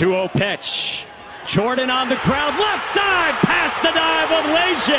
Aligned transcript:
Two 0.00 0.12
0 0.12 0.28
pitch. 0.28 1.04
Jordan 1.46 1.90
on 1.90 2.08
the 2.08 2.16
ground, 2.24 2.58
left 2.58 2.94
side, 2.94 3.34
past 3.44 3.76
the 3.82 3.92
dive 3.92 4.32
of 4.32 4.46
Leger. 4.48 4.96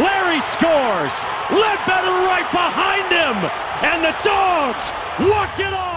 Larry 0.00 0.40
scores. 0.40 1.22
Ledbetter 1.52 2.16
right 2.24 2.48
behind 2.50 3.12
him, 3.12 3.36
and 3.84 4.02
the 4.02 4.14
dogs 4.24 4.90
walk 5.20 5.60
it 5.60 5.74
off. 5.74 5.92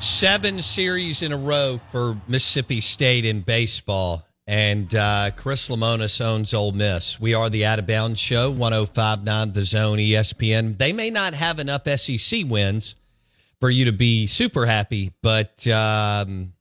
seven 0.00 0.60
series 0.60 1.22
in 1.22 1.32
a 1.32 1.38
row 1.38 1.80
for 1.88 2.18
Mississippi 2.28 2.82
State 2.82 3.24
in 3.24 3.40
baseball. 3.40 4.22
And 4.46 4.94
uh, 4.94 5.30
Chris 5.34 5.70
Lemonis 5.70 6.20
owns 6.22 6.52
Ole 6.52 6.72
Miss. 6.72 7.18
We 7.18 7.32
are 7.32 7.48
the 7.48 7.64
Out 7.64 7.78
of 7.78 7.86
Bounds 7.86 8.20
Show, 8.20 8.50
1059 8.50 9.52
The 9.52 9.64
Zone 9.64 9.96
ESPN. 9.96 10.76
They 10.76 10.92
may 10.92 11.08
not 11.08 11.32
have 11.32 11.58
enough 11.58 11.88
SEC 11.88 12.44
wins 12.44 12.96
for 13.60 13.70
you 13.70 13.86
to 13.86 13.92
be 13.92 14.26
super 14.26 14.66
happy, 14.66 15.12
but, 15.22 15.66
um, 15.68 16.52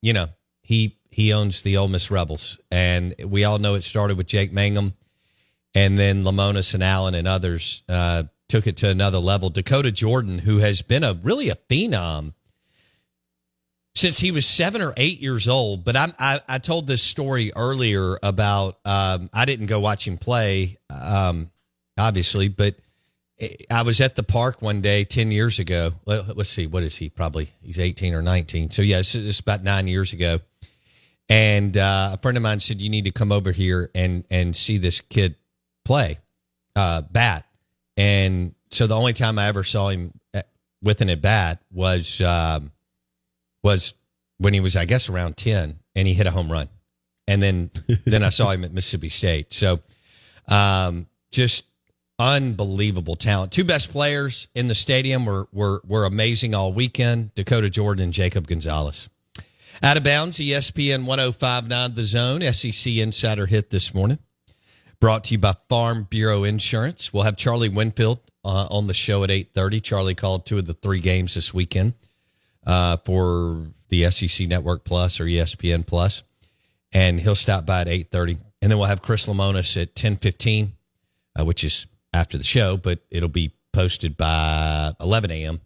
you 0.00 0.12
know, 0.12 0.28
he 0.62 0.98
he 1.12 1.32
owns 1.34 1.62
the 1.62 1.76
Ole 1.76 1.88
Miss 1.88 2.10
Rebels. 2.10 2.58
And 2.70 3.14
we 3.24 3.44
all 3.44 3.58
know 3.58 3.74
it 3.74 3.84
started 3.84 4.16
with 4.16 4.26
Jake 4.26 4.52
Mangum. 4.52 4.94
And 5.74 5.98
then 5.98 6.24
Lemonis 6.24 6.74
and 6.74 6.82
Allen 6.82 7.14
and 7.14 7.28
others 7.28 7.82
uh, 7.88 8.24
took 8.48 8.66
it 8.66 8.78
to 8.78 8.88
another 8.88 9.18
level. 9.18 9.50
Dakota 9.50 9.92
Jordan, 9.92 10.38
who 10.38 10.58
has 10.58 10.82
been 10.82 11.04
a 11.04 11.14
really 11.22 11.50
a 11.50 11.54
phenom 11.54 12.32
since 13.94 14.18
he 14.18 14.30
was 14.30 14.46
seven 14.46 14.80
or 14.80 14.94
eight 14.96 15.20
years 15.20 15.48
old. 15.48 15.84
But 15.84 15.96
I'm, 15.96 16.12
I, 16.18 16.40
I 16.48 16.58
told 16.58 16.86
this 16.86 17.02
story 17.02 17.52
earlier 17.54 18.18
about 18.22 18.78
um, 18.84 19.28
I 19.32 19.44
didn't 19.44 19.66
go 19.66 19.80
watch 19.80 20.06
him 20.08 20.16
play, 20.18 20.78
um, 20.90 21.50
obviously, 21.98 22.48
but 22.48 22.76
I 23.70 23.82
was 23.82 24.00
at 24.00 24.14
the 24.14 24.22
park 24.22 24.62
one 24.62 24.80
day 24.80 25.04
10 25.04 25.30
years 25.30 25.58
ago. 25.58 25.92
Let, 26.04 26.38
us 26.38 26.48
see, 26.48 26.66
what 26.66 26.82
is 26.82 26.96
he? 26.96 27.08
Probably 27.08 27.50
he's 27.60 27.78
18 27.78 28.14
or 28.14 28.22
19. 28.22 28.70
So, 28.70 28.82
yeah, 28.82 29.00
it's, 29.00 29.40
about 29.40 29.64
nine 29.64 29.86
years 29.86 30.12
ago. 30.12 30.38
And 31.28 31.76
uh, 31.76 32.10
a 32.12 32.18
friend 32.18 32.36
of 32.36 32.42
mine 32.42 32.60
said, 32.60 32.80
You 32.80 32.90
need 32.90 33.04
to 33.06 33.10
come 33.10 33.32
over 33.32 33.52
here 33.52 33.90
and, 33.94 34.24
and 34.30 34.54
see 34.54 34.78
this 34.78 35.00
kid 35.00 35.36
play 35.84 36.18
uh, 36.76 37.02
bat. 37.02 37.46
And 37.96 38.54
so 38.70 38.86
the 38.86 38.96
only 38.96 39.12
time 39.12 39.38
I 39.38 39.46
ever 39.48 39.64
saw 39.64 39.88
him 39.88 40.12
at, 40.34 40.48
with 40.82 41.00
an 41.00 41.10
at 41.10 41.20
bat 41.20 41.62
was. 41.70 42.20
Um, 42.20 42.72
was 43.62 43.94
when 44.38 44.54
he 44.54 44.60
was, 44.60 44.76
I 44.76 44.84
guess, 44.84 45.08
around 45.08 45.36
10 45.36 45.78
and 45.94 46.08
he 46.08 46.14
hit 46.14 46.26
a 46.26 46.30
home 46.30 46.50
run. 46.50 46.68
And 47.28 47.40
then, 47.40 47.70
then 48.04 48.22
I 48.22 48.30
saw 48.30 48.50
him 48.50 48.64
at 48.64 48.72
Mississippi 48.72 49.08
State. 49.08 49.52
So, 49.52 49.80
um, 50.48 51.06
just 51.30 51.64
unbelievable 52.22 53.16
talent. 53.16 53.52
Two 53.52 53.64
best 53.64 53.90
players 53.90 54.48
in 54.54 54.68
the 54.68 54.74
stadium 54.74 55.26
were, 55.26 55.48
were, 55.52 55.80
were 55.84 56.04
amazing 56.04 56.54
all 56.54 56.72
weekend. 56.72 57.34
Dakota 57.34 57.68
Jordan 57.68 58.04
and 58.04 58.12
Jacob 58.12 58.46
Gonzalez. 58.46 59.08
Out 59.82 59.96
of 59.96 60.04
bounds, 60.04 60.38
ESPN 60.38 61.04
1059 61.04 61.94
The 61.94 62.04
Zone, 62.04 62.52
SEC 62.52 62.94
Insider 62.94 63.46
Hit 63.46 63.70
this 63.70 63.92
morning. 63.92 64.18
Brought 65.00 65.24
to 65.24 65.34
you 65.34 65.38
by 65.38 65.54
Farm 65.68 66.06
Bureau 66.08 66.44
Insurance. 66.44 67.12
We'll 67.12 67.24
have 67.24 67.36
Charlie 67.36 67.68
Winfield 67.68 68.20
uh, 68.44 68.68
on 68.70 68.86
the 68.86 68.94
show 68.94 69.24
at 69.24 69.30
8.30. 69.30 69.82
Charlie 69.82 70.14
called 70.14 70.46
two 70.46 70.58
of 70.58 70.66
the 70.66 70.74
three 70.74 71.00
games 71.00 71.34
this 71.34 71.52
weekend 71.52 71.94
uh, 72.66 72.98
for 72.98 73.66
the 73.88 74.10
SEC 74.10 74.46
Network 74.48 74.84
Plus 74.84 75.20
or 75.20 75.24
ESPN 75.24 75.86
Plus, 75.86 76.22
and 76.92 77.20
he'll 77.20 77.34
stop 77.34 77.66
by 77.66 77.82
at 77.82 77.88
eight 77.88 78.10
thirty, 78.10 78.36
and 78.60 78.70
then 78.70 78.78
we'll 78.78 78.88
have 78.88 79.02
Chris 79.02 79.26
Lemonis 79.26 79.80
at 79.80 79.94
ten 79.94 80.16
fifteen, 80.16 80.72
uh, 81.38 81.44
which 81.44 81.64
is 81.64 81.86
after 82.12 82.38
the 82.38 82.44
show, 82.44 82.76
but 82.76 83.00
it'll 83.10 83.28
be 83.28 83.52
posted 83.72 84.16
by 84.16 84.92
eleven 85.00 85.30
a.m. 85.30 85.60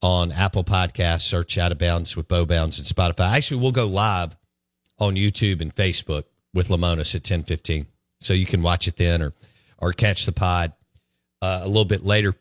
on 0.00 0.32
Apple 0.32 0.64
Podcasts. 0.64 1.22
Search 1.22 1.58
Out 1.58 1.72
of 1.72 1.78
Bounds 1.78 2.16
with 2.16 2.28
Bo 2.28 2.44
Bounds 2.44 2.78
and 2.78 2.86
Spotify. 2.86 3.32
Actually, 3.32 3.60
we'll 3.60 3.72
go 3.72 3.86
live 3.86 4.36
on 4.98 5.14
YouTube 5.14 5.60
and 5.60 5.74
Facebook 5.74 6.24
with 6.52 6.68
Lemonis 6.68 7.14
at 7.14 7.24
ten 7.24 7.42
fifteen, 7.42 7.86
so 8.20 8.32
you 8.34 8.46
can 8.46 8.62
watch 8.62 8.88
it 8.88 8.96
then 8.96 9.22
or 9.22 9.32
or 9.78 9.92
catch 9.92 10.26
the 10.26 10.32
pod 10.32 10.72
uh, 11.40 11.60
a 11.62 11.66
little 11.68 11.84
bit 11.84 12.04
later. 12.04 12.34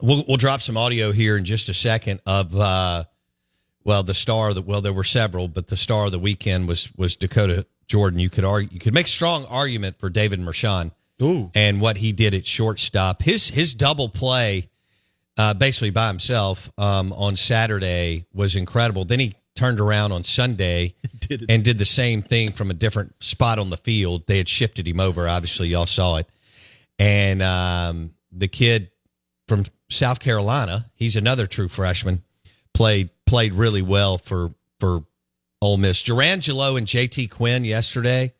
We'll 0.00 0.24
we'll 0.26 0.36
drop 0.36 0.62
some 0.62 0.76
audio 0.76 1.12
here 1.12 1.36
in 1.36 1.44
just 1.44 1.68
a 1.68 1.74
second 1.74 2.20
of 2.24 2.56
uh, 2.56 3.04
well 3.84 4.02
the 4.02 4.14
star 4.14 4.54
that 4.54 4.62
well 4.62 4.80
there 4.80 4.92
were 4.92 5.04
several, 5.04 5.48
but 5.48 5.68
the 5.68 5.76
star 5.76 6.06
of 6.06 6.12
the 6.12 6.18
weekend 6.18 6.68
was 6.68 6.90
was 6.96 7.16
Dakota 7.16 7.66
Jordan. 7.86 8.18
You 8.18 8.30
could 8.30 8.44
argue 8.44 8.70
you 8.72 8.80
could 8.80 8.94
make 8.94 9.08
strong 9.08 9.44
argument 9.46 9.96
for 9.96 10.08
David 10.08 10.40
Mershon 10.40 10.92
and 11.54 11.80
what 11.80 11.96
he 11.96 12.12
did 12.12 12.34
at 12.34 12.46
shortstop. 12.46 13.22
His 13.22 13.48
his 13.48 13.74
double 13.74 14.08
play, 14.08 14.68
uh, 15.36 15.54
basically 15.54 15.90
by 15.90 16.08
himself 16.08 16.70
um, 16.78 17.12
on 17.12 17.36
Saturday 17.36 18.26
was 18.32 18.56
incredible. 18.56 19.04
Then 19.04 19.20
he 19.20 19.32
turned 19.54 19.80
around 19.80 20.12
on 20.12 20.24
Sunday 20.24 20.94
and 21.48 21.64
did 21.64 21.78
the 21.78 21.84
same 21.84 22.22
thing 22.22 22.52
from 22.52 22.70
a 22.70 22.74
different 22.74 23.22
spot 23.22 23.58
on 23.58 23.70
the 23.70 23.76
field. 23.76 24.26
They 24.26 24.38
had 24.38 24.48
shifted 24.48 24.86
him 24.86 25.00
over. 25.00 25.28
Obviously, 25.28 25.68
y'all 25.68 25.86
saw 25.86 26.16
it, 26.16 26.28
and 26.98 27.42
um, 27.42 28.14
the 28.32 28.48
kid 28.48 28.90
from 29.48 29.64
South 29.90 30.20
Carolina. 30.20 30.90
He's 30.94 31.16
another 31.16 31.46
true 31.46 31.68
freshman. 31.68 32.22
Played 32.74 33.10
played 33.26 33.54
really 33.54 33.82
well 33.82 34.18
for 34.18 34.50
for 34.80 35.04
Ole 35.60 35.76
Miss. 35.76 36.02
Jurrangelo 36.02 36.76
and 36.76 36.86
JT 36.86 37.30
Quinn 37.30 37.64
yesterday. 37.64 38.32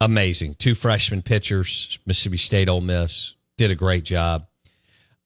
Amazing. 0.00 0.54
Two 0.54 0.74
freshman 0.74 1.22
pitchers, 1.22 1.98
Mississippi 2.06 2.38
State, 2.38 2.68
Ole 2.68 2.80
Miss 2.80 3.34
did 3.58 3.70
a 3.70 3.74
great 3.74 4.04
job. 4.04 4.46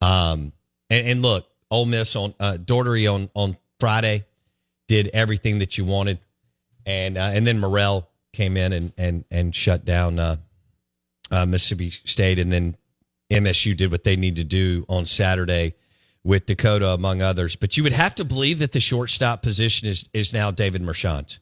Um, 0.00 0.52
and, 0.90 1.06
and 1.06 1.22
look, 1.22 1.46
Ole 1.70 1.86
Miss 1.86 2.16
on 2.16 2.34
uh, 2.40 2.56
Daugherty 2.56 3.06
on 3.06 3.30
on 3.34 3.56
Friday 3.78 4.24
did 4.88 5.08
everything 5.08 5.58
that 5.58 5.78
you 5.78 5.84
wanted, 5.84 6.18
and 6.84 7.16
uh, 7.16 7.30
and 7.32 7.46
then 7.46 7.60
Morrell 7.60 8.08
came 8.32 8.56
in 8.56 8.72
and 8.72 8.92
and 8.98 9.24
and 9.30 9.54
shut 9.54 9.84
down 9.84 10.18
uh, 10.18 10.36
uh, 11.30 11.46
Mississippi 11.46 11.90
State, 11.90 12.38
and 12.38 12.52
then 12.52 12.76
MSU 13.30 13.76
did 13.76 13.90
what 13.90 14.04
they 14.04 14.16
need 14.16 14.36
to 14.36 14.44
do 14.44 14.84
on 14.88 15.06
Saturday 15.06 15.74
with 16.22 16.46
Dakota, 16.46 16.88
among 16.88 17.22
others. 17.22 17.56
But 17.56 17.76
you 17.76 17.82
would 17.82 17.92
have 17.92 18.14
to 18.16 18.24
believe 18.24 18.58
that 18.58 18.72
the 18.72 18.80
shortstop 18.80 19.42
position 19.42 19.88
is 19.88 20.08
is 20.12 20.32
now 20.32 20.50
David 20.50 20.82
Mershon. 20.82 21.38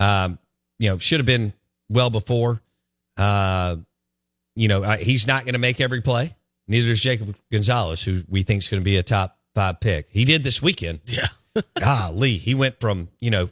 Um, 0.00 0.38
you 0.78 0.88
know, 0.88 0.98
should 0.98 1.20
have 1.20 1.26
been 1.26 1.52
well 1.88 2.10
before. 2.10 2.62
Uh, 3.16 3.76
you 4.54 4.68
know, 4.68 4.82
he's 4.82 5.26
not 5.26 5.44
going 5.44 5.54
to 5.54 5.58
make 5.58 5.80
every 5.80 6.00
play. 6.00 6.34
Neither 6.66 6.90
is 6.90 7.00
Jacob 7.00 7.34
Gonzalez, 7.50 8.02
who 8.02 8.22
we 8.28 8.42
think 8.42 8.62
is 8.62 8.68
going 8.68 8.80
to 8.80 8.84
be 8.84 8.96
a 8.96 9.02
top 9.02 9.38
five 9.54 9.80
pick. 9.80 10.08
He 10.10 10.24
did 10.24 10.44
this 10.44 10.62
weekend. 10.62 11.00
Yeah. 11.06 11.28
Golly, 11.80 12.34
he 12.34 12.54
went 12.54 12.78
from 12.80 13.08
you 13.20 13.30
know, 13.30 13.50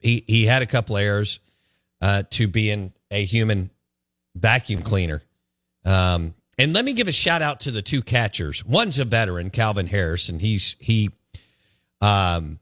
he 0.00 0.24
he 0.26 0.46
had 0.46 0.62
a 0.62 0.66
couple 0.66 0.96
errors 0.96 1.40
uh, 2.00 2.22
to 2.30 2.48
being 2.48 2.92
a 3.10 3.24
human 3.24 3.70
vacuum 4.34 4.82
cleaner. 4.82 5.22
Um, 5.84 6.34
and 6.58 6.72
let 6.72 6.84
me 6.84 6.92
give 6.92 7.08
a 7.08 7.12
shout 7.12 7.42
out 7.42 7.60
to 7.60 7.70
the 7.70 7.82
two 7.82 8.02
catchers. 8.02 8.64
One's 8.64 8.98
a 8.98 9.04
veteran, 9.04 9.50
Calvin 9.50 9.86
Harris, 9.86 10.28
and 10.28 10.40
he's 10.40 10.76
he 10.80 11.10
um 12.00 12.58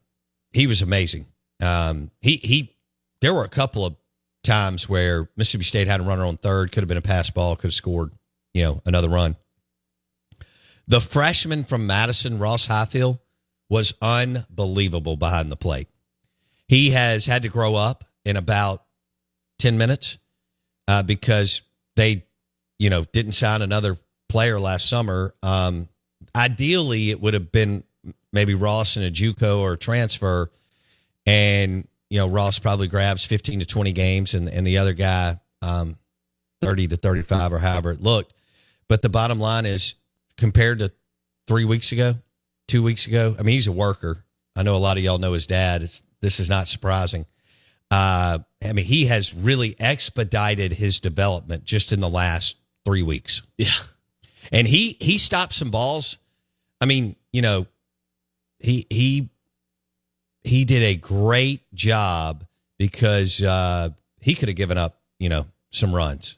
he 0.52 0.66
was 0.66 0.82
amazing. 0.82 1.26
Um 1.62 2.10
he 2.20 2.36
he 2.42 2.76
there 3.20 3.32
were 3.32 3.44
a 3.44 3.48
couple 3.48 3.86
of 3.86 3.96
times 4.44 4.88
where 4.88 5.28
Mississippi 5.36 5.64
State 5.64 5.88
had 5.88 6.00
a 6.00 6.04
runner 6.04 6.24
on 6.24 6.36
third, 6.36 6.72
could 6.72 6.82
have 6.82 6.88
been 6.88 6.98
a 6.98 7.02
pass 7.02 7.30
ball, 7.30 7.56
could 7.56 7.68
have 7.68 7.74
scored, 7.74 8.12
you 8.52 8.62
know, 8.62 8.80
another 8.86 9.08
run. 9.08 9.36
The 10.86 11.00
freshman 11.00 11.64
from 11.64 11.86
Madison, 11.86 12.38
Ross 12.38 12.66
Highfield, 12.66 13.18
was 13.70 13.94
unbelievable 14.02 15.16
behind 15.16 15.50
the 15.50 15.56
plate. 15.56 15.88
He 16.68 16.90
has 16.90 17.26
had 17.26 17.42
to 17.42 17.48
grow 17.48 17.74
up 17.74 18.04
in 18.24 18.36
about 18.36 18.84
10 19.58 19.78
minutes 19.78 20.18
uh, 20.86 21.02
because 21.02 21.62
they 21.96 22.24
you 22.78 22.90
know, 22.90 23.04
didn't 23.04 23.32
sign 23.32 23.62
another 23.62 23.96
player 24.28 24.58
last 24.58 24.88
summer. 24.88 25.34
Um, 25.42 25.88
ideally, 26.34 27.10
it 27.10 27.20
would 27.20 27.34
have 27.34 27.52
been 27.52 27.84
maybe 28.32 28.54
Ross 28.54 28.96
in 28.96 29.04
a 29.04 29.10
JUCO 29.10 29.60
or 29.60 29.74
a 29.74 29.78
transfer, 29.78 30.50
and 31.26 31.86
you 32.14 32.20
know 32.20 32.28
Ross 32.28 32.60
probably 32.60 32.86
grabs 32.86 33.24
fifteen 33.24 33.58
to 33.58 33.66
twenty 33.66 33.90
games, 33.90 34.34
and 34.34 34.48
and 34.48 34.64
the 34.64 34.78
other 34.78 34.92
guy 34.92 35.40
um, 35.62 35.98
thirty 36.60 36.86
to 36.86 36.94
thirty 36.94 37.22
five 37.22 37.52
or 37.52 37.58
however 37.58 37.90
it 37.90 38.00
looked. 38.00 38.34
But 38.88 39.02
the 39.02 39.08
bottom 39.08 39.40
line 39.40 39.66
is, 39.66 39.96
compared 40.36 40.78
to 40.78 40.92
three 41.48 41.64
weeks 41.64 41.90
ago, 41.90 42.14
two 42.68 42.84
weeks 42.84 43.08
ago, 43.08 43.34
I 43.36 43.42
mean, 43.42 43.54
he's 43.54 43.66
a 43.66 43.72
worker. 43.72 44.24
I 44.54 44.62
know 44.62 44.76
a 44.76 44.78
lot 44.78 44.96
of 44.96 45.02
y'all 45.02 45.18
know 45.18 45.32
his 45.32 45.48
dad. 45.48 45.82
It's, 45.82 46.04
this 46.20 46.38
is 46.38 46.48
not 46.48 46.68
surprising. 46.68 47.26
Uh, 47.90 48.38
I 48.64 48.72
mean, 48.72 48.84
he 48.84 49.06
has 49.06 49.34
really 49.34 49.74
expedited 49.80 50.70
his 50.70 51.00
development 51.00 51.64
just 51.64 51.90
in 51.90 51.98
the 51.98 52.08
last 52.08 52.56
three 52.84 53.02
weeks. 53.02 53.42
Yeah. 53.58 53.72
And 54.52 54.68
he 54.68 54.96
he 55.00 55.18
stopped 55.18 55.54
some 55.54 55.72
balls. 55.72 56.18
I 56.80 56.86
mean, 56.86 57.16
you 57.32 57.42
know, 57.42 57.66
he 58.60 58.86
he 58.88 59.30
he 60.44 60.64
did 60.64 60.82
a 60.82 60.94
great 60.94 61.62
job 61.74 62.44
because 62.78 63.42
uh, 63.42 63.88
he 64.20 64.34
could 64.34 64.48
have 64.48 64.56
given 64.56 64.78
up, 64.78 65.00
you 65.18 65.28
know, 65.28 65.46
some 65.70 65.94
runs. 65.94 66.36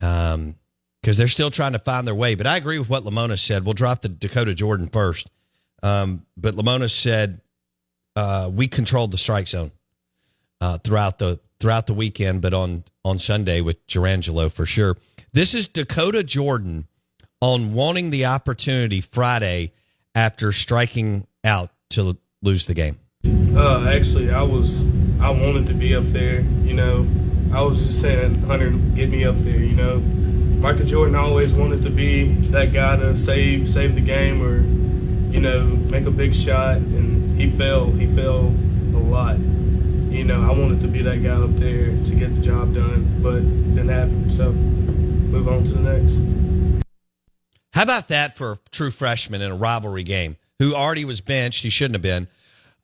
Um, 0.00 0.54
because 1.00 1.16
they're 1.16 1.28
still 1.28 1.50
trying 1.50 1.72
to 1.72 1.78
find 1.78 2.06
their 2.06 2.14
way. 2.14 2.34
But 2.34 2.46
I 2.46 2.58
agree 2.58 2.78
with 2.78 2.90
what 2.90 3.04
Lamona 3.04 3.38
said. 3.38 3.64
We'll 3.64 3.74
drop 3.74 4.02
the 4.02 4.10
Dakota 4.10 4.54
Jordan 4.54 4.88
first. 4.88 5.30
Um, 5.82 6.26
but 6.36 6.54
Lamona 6.54 6.90
said 6.90 7.40
uh, 8.16 8.50
we 8.52 8.68
controlled 8.68 9.10
the 9.10 9.18
strike 9.18 9.48
zone 9.48 9.72
uh, 10.60 10.78
throughout 10.78 11.18
the 11.18 11.40
throughout 11.58 11.86
the 11.86 11.94
weekend, 11.94 12.42
but 12.42 12.52
on 12.52 12.84
on 13.02 13.18
Sunday 13.18 13.62
with 13.62 13.86
Jurrangelo 13.86 14.52
for 14.52 14.66
sure. 14.66 14.98
This 15.32 15.54
is 15.54 15.68
Dakota 15.68 16.22
Jordan 16.22 16.86
on 17.40 17.72
wanting 17.72 18.10
the 18.10 18.26
opportunity 18.26 19.00
Friday 19.00 19.72
after 20.14 20.52
striking 20.52 21.26
out 21.44 21.70
to 21.90 22.18
lose 22.42 22.66
the 22.66 22.74
game. 22.74 22.98
Uh, 23.24 23.86
actually, 23.90 24.30
I 24.30 24.42
was 24.42 24.82
I 25.20 25.30
wanted 25.30 25.66
to 25.66 25.74
be 25.74 25.94
up 25.94 26.06
there. 26.06 26.40
You 26.40 26.72
know, 26.72 27.06
I 27.52 27.62
was 27.62 27.86
just 27.86 28.00
saying, 28.00 28.36
Hunter, 28.42 28.70
get 28.70 29.10
me 29.10 29.24
up 29.24 29.38
there. 29.40 29.58
You 29.58 29.74
know, 29.74 29.98
Michael 29.98 30.86
Jordan 30.86 31.14
always 31.14 31.52
wanted 31.52 31.82
to 31.82 31.90
be 31.90 32.32
that 32.50 32.72
guy 32.72 32.96
to 32.96 33.14
save 33.16 33.68
save 33.68 33.94
the 33.94 34.00
game 34.00 34.42
or 34.42 34.60
you 35.32 35.40
know 35.40 35.66
make 35.66 36.06
a 36.06 36.10
big 36.10 36.34
shot, 36.34 36.78
and 36.78 37.38
he 37.38 37.50
fell. 37.50 37.90
He 37.90 38.06
fell 38.06 38.46
a 38.46 39.02
lot. 39.02 39.38
You 39.38 40.24
know, 40.24 40.42
I 40.42 40.52
wanted 40.58 40.80
to 40.80 40.88
be 40.88 41.02
that 41.02 41.22
guy 41.22 41.30
up 41.30 41.54
there 41.56 41.88
to 42.04 42.14
get 42.14 42.34
the 42.34 42.40
job 42.40 42.74
done, 42.74 43.20
but 43.22 43.40
didn't 43.40 43.88
happen. 43.90 44.30
So 44.30 44.52
move 44.52 45.46
on 45.46 45.64
to 45.64 45.74
the 45.74 45.80
next. 45.80 46.20
How 47.74 47.82
about 47.82 48.08
that 48.08 48.36
for 48.36 48.52
a 48.52 48.58
true 48.72 48.90
freshman 48.90 49.42
in 49.42 49.52
a 49.52 49.56
rivalry 49.56 50.02
game 50.02 50.38
who 50.58 50.74
already 50.74 51.04
was 51.04 51.20
benched? 51.20 51.62
He 51.62 51.70
shouldn't 51.70 51.94
have 51.94 52.02
been 52.02 52.26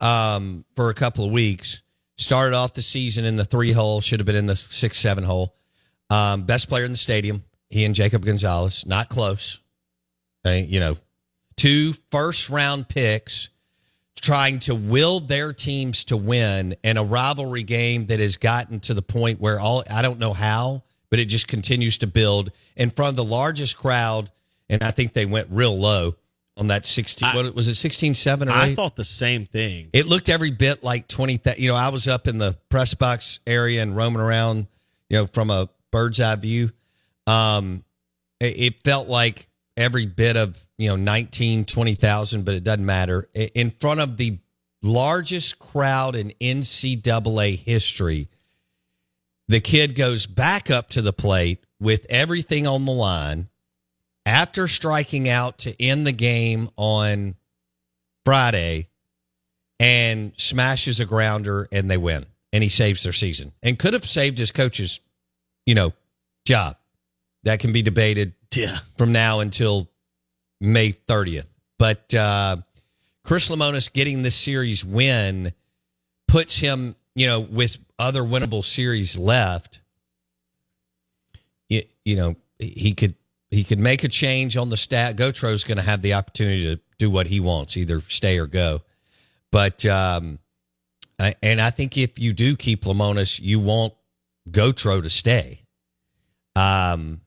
um, 0.00 0.64
for 0.74 0.90
a 0.90 0.94
couple 0.94 1.24
of 1.24 1.32
weeks. 1.32 1.82
Started 2.18 2.56
off 2.56 2.72
the 2.72 2.82
season 2.82 3.24
in 3.24 3.36
the 3.36 3.44
three 3.44 3.72
hole, 3.72 4.00
should 4.00 4.20
have 4.20 4.26
been 4.26 4.36
in 4.36 4.46
the 4.46 4.56
six, 4.56 4.98
seven 4.98 5.22
hole. 5.22 5.54
Um, 6.08 6.42
best 6.42 6.68
player 6.68 6.84
in 6.84 6.90
the 6.90 6.96
stadium, 6.96 7.44
he 7.68 7.84
and 7.84 7.94
Jacob 7.94 8.24
Gonzalez, 8.24 8.86
not 8.86 9.08
close. 9.08 9.60
you 10.44 10.80
know, 10.80 10.96
two 11.56 11.92
first 12.10 12.48
round 12.48 12.88
picks 12.88 13.50
trying 14.18 14.60
to 14.60 14.74
will 14.74 15.20
their 15.20 15.52
teams 15.52 16.04
to 16.04 16.16
win 16.16 16.74
in 16.82 16.96
a 16.96 17.04
rivalry 17.04 17.64
game 17.64 18.06
that 18.06 18.18
has 18.18 18.38
gotten 18.38 18.80
to 18.80 18.94
the 18.94 19.02
point 19.02 19.40
where 19.40 19.60
all 19.60 19.84
I 19.90 20.00
don't 20.00 20.18
know 20.18 20.32
how 20.32 20.84
but 21.10 21.18
it 21.18 21.26
just 21.26 21.48
continues 21.48 21.98
to 21.98 22.06
build 22.06 22.50
in 22.76 22.90
front 22.90 23.10
of 23.10 23.16
the 23.16 23.24
largest 23.24 23.76
crowd. 23.76 24.30
And 24.68 24.82
I 24.82 24.90
think 24.90 25.12
they 25.12 25.26
went 25.26 25.48
real 25.50 25.76
low 25.78 26.16
on 26.56 26.68
that 26.68 26.86
16. 26.86 27.28
I, 27.28 27.34
what 27.36 27.54
was 27.54 27.68
it, 27.68 27.74
16 27.74 28.14
7 28.14 28.48
or 28.48 28.52
8? 28.52 28.54
I 28.54 28.74
thought 28.74 28.96
the 28.96 29.04
same 29.04 29.46
thing. 29.46 29.90
It 29.92 30.06
looked 30.06 30.28
every 30.28 30.50
bit 30.50 30.82
like 30.82 31.08
20. 31.08 31.40
You 31.56 31.68
know, 31.68 31.76
I 31.76 31.90
was 31.90 32.08
up 32.08 32.26
in 32.26 32.38
the 32.38 32.56
press 32.68 32.94
box 32.94 33.40
area 33.46 33.82
and 33.82 33.96
roaming 33.96 34.20
around, 34.20 34.66
you 35.08 35.18
know, 35.18 35.26
from 35.26 35.50
a 35.50 35.68
bird's 35.90 36.20
eye 36.20 36.36
view. 36.36 36.70
Um, 37.26 37.84
it, 38.40 38.58
it 38.58 38.84
felt 38.84 39.08
like 39.08 39.48
every 39.76 40.06
bit 40.06 40.36
of, 40.36 40.62
you 40.78 40.88
know, 40.88 40.96
19, 40.96 41.64
20,000, 41.64 42.44
but 42.44 42.54
it 42.54 42.64
doesn't 42.64 42.86
matter. 42.86 43.28
In 43.34 43.70
front 43.70 44.00
of 44.00 44.16
the 44.16 44.38
largest 44.82 45.58
crowd 45.58 46.16
in 46.16 46.32
NCAA 46.40 47.58
history 47.58 48.28
the 49.48 49.60
kid 49.60 49.94
goes 49.94 50.26
back 50.26 50.70
up 50.70 50.90
to 50.90 51.02
the 51.02 51.12
plate 51.12 51.64
with 51.78 52.06
everything 52.10 52.66
on 52.66 52.84
the 52.84 52.92
line 52.92 53.48
after 54.26 54.68
striking 54.68 55.28
out 55.28 55.58
to 55.58 55.82
end 55.82 56.06
the 56.06 56.12
game 56.12 56.68
on 56.76 57.34
Friday 58.26 58.88
and 59.80 60.32
smashes 60.36 61.00
a 61.00 61.06
grounder 61.06 61.68
and 61.72 61.90
they 61.90 61.96
win. 61.96 62.26
And 62.52 62.62
he 62.62 62.68
saves 62.68 63.02
their 63.02 63.12
season 63.12 63.52
and 63.62 63.78
could 63.78 63.92
have 63.92 64.04
saved 64.04 64.38
his 64.38 64.50
coach's 64.50 65.00
you 65.64 65.74
know 65.74 65.92
job. 66.44 66.76
That 67.44 67.60
can 67.60 67.72
be 67.72 67.82
debated 67.82 68.34
yeah. 68.54 68.78
from 68.96 69.12
now 69.12 69.40
until 69.40 69.88
May 70.60 70.92
30th 70.92 71.46
but 71.78 72.14
uh, 72.14 72.56
Chris 73.24 73.50
Lemonis 73.50 73.92
getting 73.92 74.22
this 74.22 74.34
series 74.34 74.84
win 74.84 75.52
puts 76.28 76.56
him 76.56 76.96
you 77.14 77.26
know 77.26 77.40
with 77.40 77.78
other 77.98 78.22
winnable 78.22 78.64
series 78.64 79.16
left, 79.18 79.80
you 81.68 82.16
know, 82.16 82.36
he 82.58 82.94
could 82.94 83.14
he 83.50 83.64
could 83.64 83.78
make 83.78 84.04
a 84.04 84.08
change 84.08 84.56
on 84.56 84.70
the 84.70 84.76
stat. 84.76 85.16
Gautreau's 85.16 85.64
going 85.64 85.78
to 85.78 85.84
have 85.84 86.02
the 86.02 86.14
opportunity 86.14 86.74
to 86.74 86.80
do 86.98 87.10
what 87.10 87.26
he 87.26 87.40
wants, 87.40 87.76
either 87.76 88.00
stay 88.08 88.38
or 88.38 88.46
go. 88.46 88.82
But 89.52 89.86
um, 89.86 90.38
and 91.42 91.60
I 91.60 91.70
think 91.70 91.96
if 91.96 92.18
you 92.18 92.32
do 92.32 92.56
keep 92.56 92.82
Lemonis, 92.82 93.40
you 93.40 93.60
want 93.60 93.94
Gautreau 94.50 95.02
to 95.02 95.10
stay. 95.10 95.62
Um, 96.54 97.20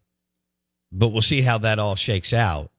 but 0.91 1.09
we'll 1.09 1.21
see 1.21 1.41
how 1.41 1.59
that 1.59 1.79
all 1.79 1.95
shakes 1.95 2.33
out. 2.33 2.71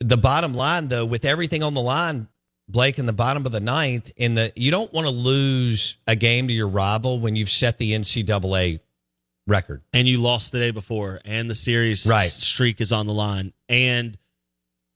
The 0.00 0.16
bottom 0.16 0.54
line, 0.54 0.88
though, 0.88 1.06
with 1.06 1.24
everything 1.24 1.62
on 1.62 1.74
the 1.74 1.80
line, 1.80 2.28
Blake 2.68 2.98
in 2.98 3.06
the 3.06 3.12
bottom 3.12 3.44
of 3.44 3.52
the 3.52 3.60
ninth. 3.60 4.10
In 4.16 4.34
the 4.34 4.52
you 4.56 4.70
don't 4.70 4.92
want 4.92 5.06
to 5.06 5.12
lose 5.12 5.98
a 6.06 6.16
game 6.16 6.48
to 6.48 6.54
your 6.54 6.68
rival 6.68 7.18
when 7.18 7.36
you've 7.36 7.50
set 7.50 7.78
the 7.78 7.92
NCAA 7.92 8.80
record 9.46 9.82
and 9.92 10.06
you 10.06 10.18
lost 10.18 10.52
the 10.52 10.58
day 10.58 10.70
before, 10.70 11.20
and 11.24 11.48
the 11.48 11.54
series 11.54 12.06
right. 12.06 12.28
streak 12.28 12.80
is 12.80 12.92
on 12.92 13.06
the 13.06 13.12
line, 13.12 13.52
and 13.68 14.16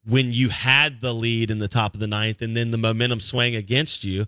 when 0.07 0.31
you 0.31 0.49
had 0.49 1.01
the 1.01 1.13
lead 1.13 1.51
in 1.51 1.59
the 1.59 1.67
top 1.67 1.93
of 1.93 1.99
the 1.99 2.07
ninth, 2.07 2.41
and 2.41 2.55
then 2.55 2.71
the 2.71 2.77
momentum 2.77 3.19
swang 3.19 3.55
against 3.55 4.03
you, 4.03 4.25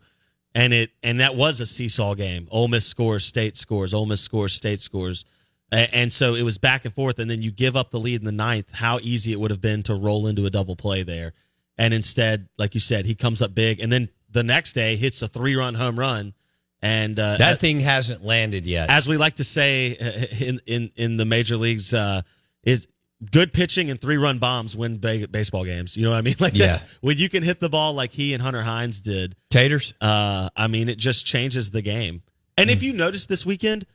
and 0.53 0.73
it 0.73 0.91
and 1.03 1.19
that 1.19 1.35
was 1.35 1.61
a 1.61 1.65
seesaw 1.65 2.15
game. 2.15 2.47
Ole 2.51 2.67
Miss 2.67 2.85
scores, 2.85 3.25
State 3.25 3.55
scores, 3.55 3.93
Ole 3.93 4.05
Miss 4.05 4.21
scores, 4.21 4.53
State 4.53 4.81
scores. 4.81 5.25
And 5.71 6.11
so 6.11 6.33
it 6.33 6.41
was 6.41 6.57
back 6.57 6.85
and 6.85 6.95
forth, 6.95 7.19
and 7.19 7.29
then 7.29 7.43
you 7.43 7.51
give 7.51 7.77
up 7.77 7.91
the 7.91 7.99
lead 7.99 8.21
in 8.21 8.25
the 8.25 8.31
ninth. 8.31 8.71
How 8.71 8.97
easy 9.03 9.31
it 9.31 9.39
would 9.39 9.51
have 9.51 9.61
been 9.61 9.83
to 9.83 9.93
roll 9.93 10.25
into 10.25 10.47
a 10.47 10.49
double 10.49 10.75
play 10.75 11.03
there 11.03 11.33
and 11.79 11.93
instead, 11.93 12.49
like 12.57 12.73
you 12.73 12.81
said, 12.81 13.05
he 13.05 13.15
comes 13.15 13.41
up 13.41 13.55
big, 13.55 13.79
and 13.79 13.91
then 13.91 14.09
the 14.29 14.43
next 14.43 14.73
day 14.73 14.97
hits 14.97 15.21
a 15.21 15.29
three 15.29 15.55
run 15.55 15.75
home 15.75 15.97
run. 15.97 16.33
And 16.81 17.19
uh, 17.19 17.37
that 17.37 17.59
thing 17.59 17.79
hasn't 17.81 18.23
landed 18.23 18.65
yet. 18.65 18.89
As 18.89 19.07
we 19.07 19.17
like 19.17 19.35
to 19.35 19.43
say 19.43 19.97
uh, 19.97 20.35
in 20.45 20.61
in 20.65 20.89
in 20.95 21.17
the 21.17 21.25
major 21.25 21.57
leagues, 21.57 21.93
uh, 21.93 22.21
is 22.63 22.87
good 23.31 23.51
pitching 23.51 23.89
and 23.89 23.99
three 23.99 24.15
run 24.15 24.39
bombs 24.39 24.77
win 24.77 24.97
ba- 24.97 25.27
baseball 25.29 25.65
games. 25.65 25.97
You 25.97 26.03
know 26.05 26.11
what 26.11 26.17
I 26.19 26.21
mean? 26.21 26.35
Like 26.39 26.55
Yeah. 26.55 26.77
when 27.01 27.17
you 27.17 27.27
can 27.27 27.43
hit 27.43 27.59
the 27.59 27.67
ball 27.69 27.93
like 27.93 28.13
he 28.13 28.33
and 28.33 28.41
Hunter 28.41 28.61
Hines 28.61 29.01
did. 29.01 29.35
Taters. 29.49 29.93
Uh, 29.99 30.49
I 30.55 30.67
mean, 30.67 30.87
it 30.87 30.97
just 30.97 31.25
changes 31.25 31.71
the 31.71 31.81
game. 31.81 32.21
And 32.57 32.69
Hmm. 32.69 32.73
if 32.77 32.81
you 32.83 32.93
notice 32.93 33.25
this 33.25 33.45
weekend, 33.45 33.85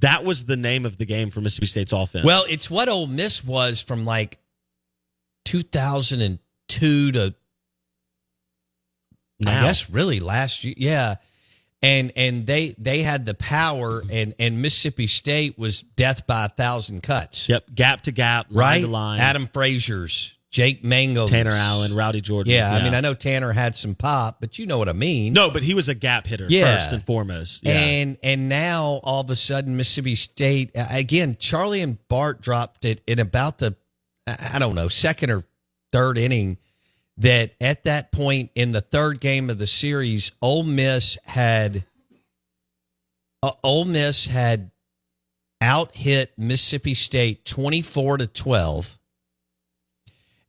that 0.00 0.24
was 0.24 0.46
the 0.46 0.56
name 0.56 0.84
of 0.84 0.98
the 0.98 1.06
game 1.06 1.30
for 1.30 1.40
Mississippi 1.40 1.66
State's 1.66 1.92
offense. 1.92 2.24
Well, 2.26 2.44
it's 2.50 2.68
what 2.68 2.88
Ole 2.88 3.06
Miss 3.06 3.44
was 3.44 3.80
from 3.82 4.04
like 4.04 4.38
2002 5.44 7.12
to 7.12 7.34
I 9.46 9.50
guess 9.62 9.90
really 9.90 10.18
last 10.20 10.64
year. 10.64 10.74
Yeah. 10.76 11.14
And 11.82 12.10
and 12.16 12.46
they 12.46 12.74
they 12.78 13.02
had 13.02 13.26
the 13.26 13.34
power 13.34 14.02
and 14.10 14.34
and 14.38 14.62
Mississippi 14.62 15.06
State 15.06 15.58
was 15.58 15.82
death 15.82 16.26
by 16.26 16.46
a 16.46 16.48
thousand 16.48 17.02
cuts. 17.02 17.48
Yep, 17.48 17.74
gap 17.74 18.00
to 18.02 18.12
gap, 18.12 18.46
line 18.50 18.58
right? 18.58 18.80
to 18.80 18.86
line. 18.86 19.20
Adam 19.20 19.46
Frazier's, 19.52 20.34
Jake 20.50 20.82
Mangum, 20.82 21.28
Tanner 21.28 21.50
Allen, 21.50 21.92
Rowdey 21.92 22.22
Jordan. 22.22 22.54
Yeah, 22.54 22.72
I 22.72 22.82
mean 22.82 22.94
I 22.94 23.00
know 23.00 23.12
Tanner 23.12 23.52
had 23.52 23.74
some 23.76 23.94
pop, 23.94 24.38
but 24.40 24.58
you 24.58 24.64
know 24.66 24.78
what 24.78 24.88
I 24.88 24.94
mean. 24.94 25.34
No, 25.34 25.50
but 25.50 25.62
he 25.62 25.74
was 25.74 25.90
a 25.90 25.94
gap 25.94 26.26
hitter 26.26 26.46
Yeah. 26.48 26.74
first 26.76 26.92
and 26.92 27.04
foremost. 27.04 27.62
Yeah. 27.64 27.72
And 27.78 28.16
and 28.22 28.48
now 28.48 29.00
all 29.04 29.20
of 29.20 29.28
a 29.28 29.36
sudden 29.36 29.76
Mississippi 29.76 30.14
State 30.14 30.70
again 30.74 31.36
Charlie 31.38 31.82
and 31.82 31.98
Bart 32.08 32.40
dropped 32.40 32.86
it 32.86 33.02
in 33.06 33.18
about 33.18 33.58
the 33.58 33.76
I 34.26 34.58
don't 34.58 34.74
know 34.74 34.88
second 34.88 35.30
or 35.30 35.44
third 35.92 36.16
inning 36.16 36.56
that 37.18 37.54
at 37.60 37.84
that 37.84 38.12
point 38.12 38.50
in 38.54 38.72
the 38.72 38.80
third 38.80 39.20
game 39.20 39.50
of 39.50 39.58
the 39.58 39.66
series 39.66 40.32
Ole 40.42 40.62
Miss 40.62 41.18
had 41.24 41.84
uh, 43.42 43.52
Ole 43.62 43.84
Miss 43.84 44.26
had 44.26 44.70
out 45.60 45.94
hit 45.94 46.32
Mississippi 46.36 46.94
State 46.94 47.44
24 47.44 48.18
to 48.18 48.26
12 48.26 48.98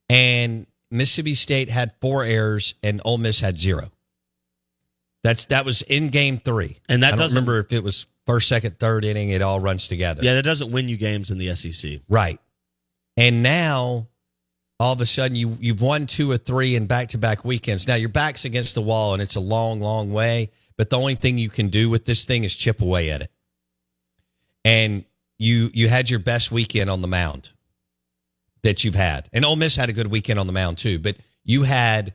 and 0.10 0.68
Mississippi 0.92 1.34
State 1.34 1.70
had 1.70 1.94
four 2.02 2.24
errors 2.24 2.76
and 2.84 3.02
Ole 3.04 3.18
Miss 3.18 3.40
had 3.40 3.58
zero. 3.58 3.90
That's 5.24 5.46
that 5.46 5.66
was 5.66 5.82
in 5.82 6.10
game 6.10 6.38
three, 6.38 6.78
And 6.88 7.04
that 7.04 7.14
I 7.14 7.18
don't 7.18 7.30
remember 7.30 7.60
if 7.60 7.74
it 7.74 7.84
was 7.84 8.08
first, 8.26 8.48
second, 8.48 8.80
third 8.80 9.04
inning. 9.04 9.30
It 9.30 9.42
all 9.42 9.60
runs 9.60 9.88
together, 9.88 10.24
yeah, 10.24 10.36
that 10.36 10.44
doesn't 10.44 10.72
win 10.72 10.88
you 10.88 10.96
games 10.96 11.32
in 11.32 11.38
the 11.38 11.54
SEC. 11.56 12.02
right? 12.08 12.40
And 13.18 13.42
now, 13.44 14.08
all 14.80 14.94
of 14.94 15.02
a 15.02 15.06
sudden, 15.06 15.36
you 15.36 15.58
you've 15.60 15.82
won 15.82 16.06
two 16.06 16.30
or 16.32 16.38
three 16.38 16.76
in 16.76 16.86
back 16.86 17.10
to 17.10 17.18
back 17.18 17.44
weekends. 17.44 17.88
Now 17.88 17.96
your 17.96 18.10
back's 18.10 18.46
against 18.46 18.76
the 18.76 18.82
wall, 18.82 19.14
and 19.14 19.22
it's 19.22 19.36
a 19.36 19.42
long, 19.42 19.80
long 19.82 20.12
way. 20.12 20.52
But 20.78 20.90
the 20.90 20.98
only 20.98 21.16
thing 21.16 21.38
you 21.38 21.50
can 21.50 21.70
do 21.70 21.90
with 21.90 22.06
this 22.06 22.26
thing 22.26 22.44
is 22.44 22.56
chip 22.56 22.82
away 22.82 23.10
at 23.10 23.22
it. 23.22 23.32
And 24.64 25.06
you 25.40 25.72
you 25.74 25.88
had 25.88 26.10
your 26.10 26.20
best 26.20 26.52
weekend 26.52 26.90
on 26.90 27.02
the 27.02 27.08
mound 27.08 27.52
that 28.64 28.84
you've 28.84 28.96
had, 28.96 29.30
and 29.34 29.46
Ole 29.46 29.56
Miss 29.56 29.76
had 29.76 29.90
a 29.90 29.94
good 29.94 30.08
weekend 30.08 30.40
on 30.40 30.48
the 30.48 30.54
mound 30.54 30.78
too. 30.78 31.00
But 31.00 31.18
you 31.44 31.64
had 31.64 32.14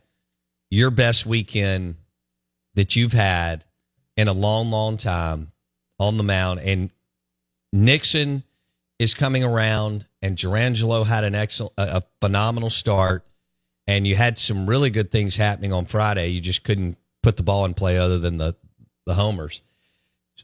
your 0.71 0.91
best 0.91 1.27
weekend 1.27 1.97
that 2.75 2.97
you've 2.97 3.13
had 3.13 3.65
in 4.17 4.29
a 4.29 4.33
long, 4.33 4.71
long 4.71 4.97
time 4.97 5.53
on 5.99 6.17
the 6.17 6.23
mound. 6.23 6.61
And 6.61 6.91
Nixon 7.73 8.43
is 8.99 9.15
coming 9.15 9.45
around, 9.45 10.07
and 10.23 10.37
Jurrangelo 10.37 11.05
had 11.05 11.25
an 11.25 11.35
excellent, 11.35 11.73
a, 11.77 12.03
phenomenal 12.21 12.71
start. 12.71 13.27
And 13.89 14.07
you 14.07 14.15
had 14.15 14.39
some 14.39 14.69
really 14.69 14.91
good 14.91 15.11
things 15.11 15.37
happening 15.37 15.73
on 15.73 15.87
Friday. 15.87 16.29
You 16.29 16.41
just 16.41 16.63
couldn't 16.63 16.97
put 17.23 17.37
the 17.37 17.43
ball 17.43 17.65
in 17.65 17.75
play 17.75 17.99
other 17.99 18.19
than 18.19 18.39
the 18.39 18.55
the 19.07 19.15
homers. 19.15 19.61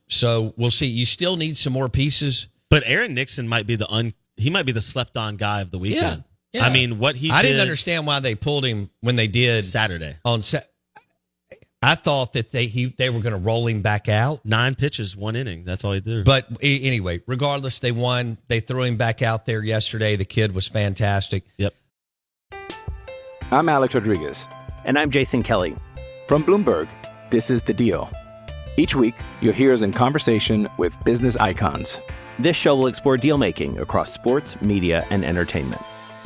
So 0.08 0.54
we'll 0.56 0.72
see. 0.72 0.86
You 0.86 1.06
still 1.06 1.36
need 1.36 1.56
some 1.56 1.72
more 1.72 1.88
pieces. 1.88 2.48
But 2.68 2.82
Aaron 2.84 3.14
Nixon 3.14 3.46
might 3.46 3.66
be 3.66 3.76
the 3.76 3.88
un 3.88 4.12
he 4.36 4.50
might 4.50 4.66
be 4.66 4.72
the 4.72 4.80
slept 4.80 5.16
on 5.16 5.36
guy 5.36 5.60
of 5.60 5.70
the 5.70 5.78
weekend. 5.78 6.24
Yeah, 6.52 6.60
yeah. 6.60 6.66
I 6.66 6.72
mean, 6.72 6.98
what 6.98 7.14
he 7.16 7.30
I 7.30 7.42
did 7.42 7.48
didn't 7.48 7.62
understand 7.62 8.06
why 8.06 8.20
they 8.20 8.34
pulled 8.34 8.64
him 8.64 8.90
when 9.00 9.16
they 9.16 9.28
did 9.28 9.64
Saturday. 9.64 10.16
on 10.24 10.42
set. 10.42 10.70
I 11.80 11.94
thought 11.94 12.32
that 12.32 12.50
they 12.50 12.66
he 12.66 12.86
they 12.86 13.08
were 13.08 13.20
going 13.20 13.34
to 13.34 13.40
roll 13.40 13.66
him 13.68 13.82
back 13.82 14.08
out. 14.08 14.44
Nine 14.44 14.74
pitches, 14.74 15.16
one 15.16 15.36
inning. 15.36 15.64
That's 15.64 15.84
all 15.84 15.92
he 15.92 16.00
did. 16.00 16.24
But 16.24 16.46
anyway, 16.60 17.22
regardless, 17.26 17.78
they 17.78 17.92
won. 17.92 18.38
They 18.48 18.60
threw 18.60 18.82
him 18.82 18.96
back 18.96 19.22
out 19.22 19.46
there 19.46 19.62
yesterday. 19.62 20.16
The 20.16 20.24
kid 20.24 20.54
was 20.54 20.66
fantastic. 20.66 21.44
Yep. 21.56 21.74
I'm 23.50 23.68
Alex 23.68 23.94
Rodriguez. 23.94 24.48
And 24.84 24.98
I'm 24.98 25.10
Jason 25.10 25.42
Kelly. 25.42 25.76
From 26.26 26.44
Bloomberg, 26.44 26.88
this 27.30 27.50
is 27.50 27.62
The 27.62 27.72
Deal. 27.72 28.10
Each 28.76 28.94
week, 28.94 29.14
you'll 29.40 29.54
hear 29.54 29.72
us 29.72 29.82
in 29.82 29.92
conversation 29.92 30.68
with 30.78 31.02
business 31.04 31.36
icons. 31.36 32.00
This 32.38 32.56
show 32.56 32.76
will 32.76 32.86
explore 32.86 33.16
deal 33.16 33.38
making 33.38 33.78
across 33.78 34.12
sports, 34.12 34.60
media, 34.60 35.04
and 35.10 35.24
entertainment. 35.24 35.82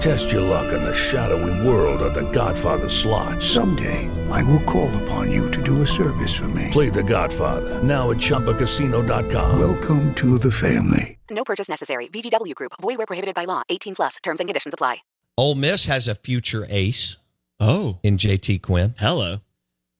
Test 0.00 0.30
your 0.30 0.42
luck 0.42 0.72
in 0.72 0.82
the 0.84 0.94
shadowy 0.94 1.66
world 1.66 2.02
of 2.02 2.14
The 2.14 2.30
Godfather 2.30 2.88
slot. 2.88 3.42
Someday, 3.42 4.08
I 4.30 4.42
will 4.44 4.62
call 4.62 4.90
upon 5.02 5.30
you 5.32 5.50
to 5.50 5.62
do 5.62 5.82
a 5.82 5.86
service 5.86 6.36
for 6.36 6.48
me. 6.48 6.68
Play 6.70 6.88
The 6.88 7.02
Godfather 7.02 7.82
now 7.82 8.10
at 8.10 8.18
ChumbaCasino.com. 8.18 9.58
Welcome 9.58 10.14
to 10.14 10.38
the 10.38 10.52
family. 10.52 11.18
No 11.30 11.44
purchase 11.44 11.68
necessary. 11.68 12.08
VGW 12.08 12.54
Group. 12.54 12.72
Void 12.80 12.98
where 12.98 13.06
prohibited 13.06 13.34
by 13.34 13.44
law. 13.44 13.62
18 13.68 13.94
plus. 13.96 14.16
Terms 14.22 14.40
and 14.40 14.48
conditions 14.48 14.74
apply. 14.74 14.98
Ole 15.36 15.54
Miss 15.54 15.86
has 15.86 16.08
a 16.08 16.14
future 16.14 16.66
ace 16.68 17.16
oh, 17.60 17.98
in 18.02 18.16
JT 18.16 18.62
Quinn. 18.62 18.94
hello. 18.98 19.38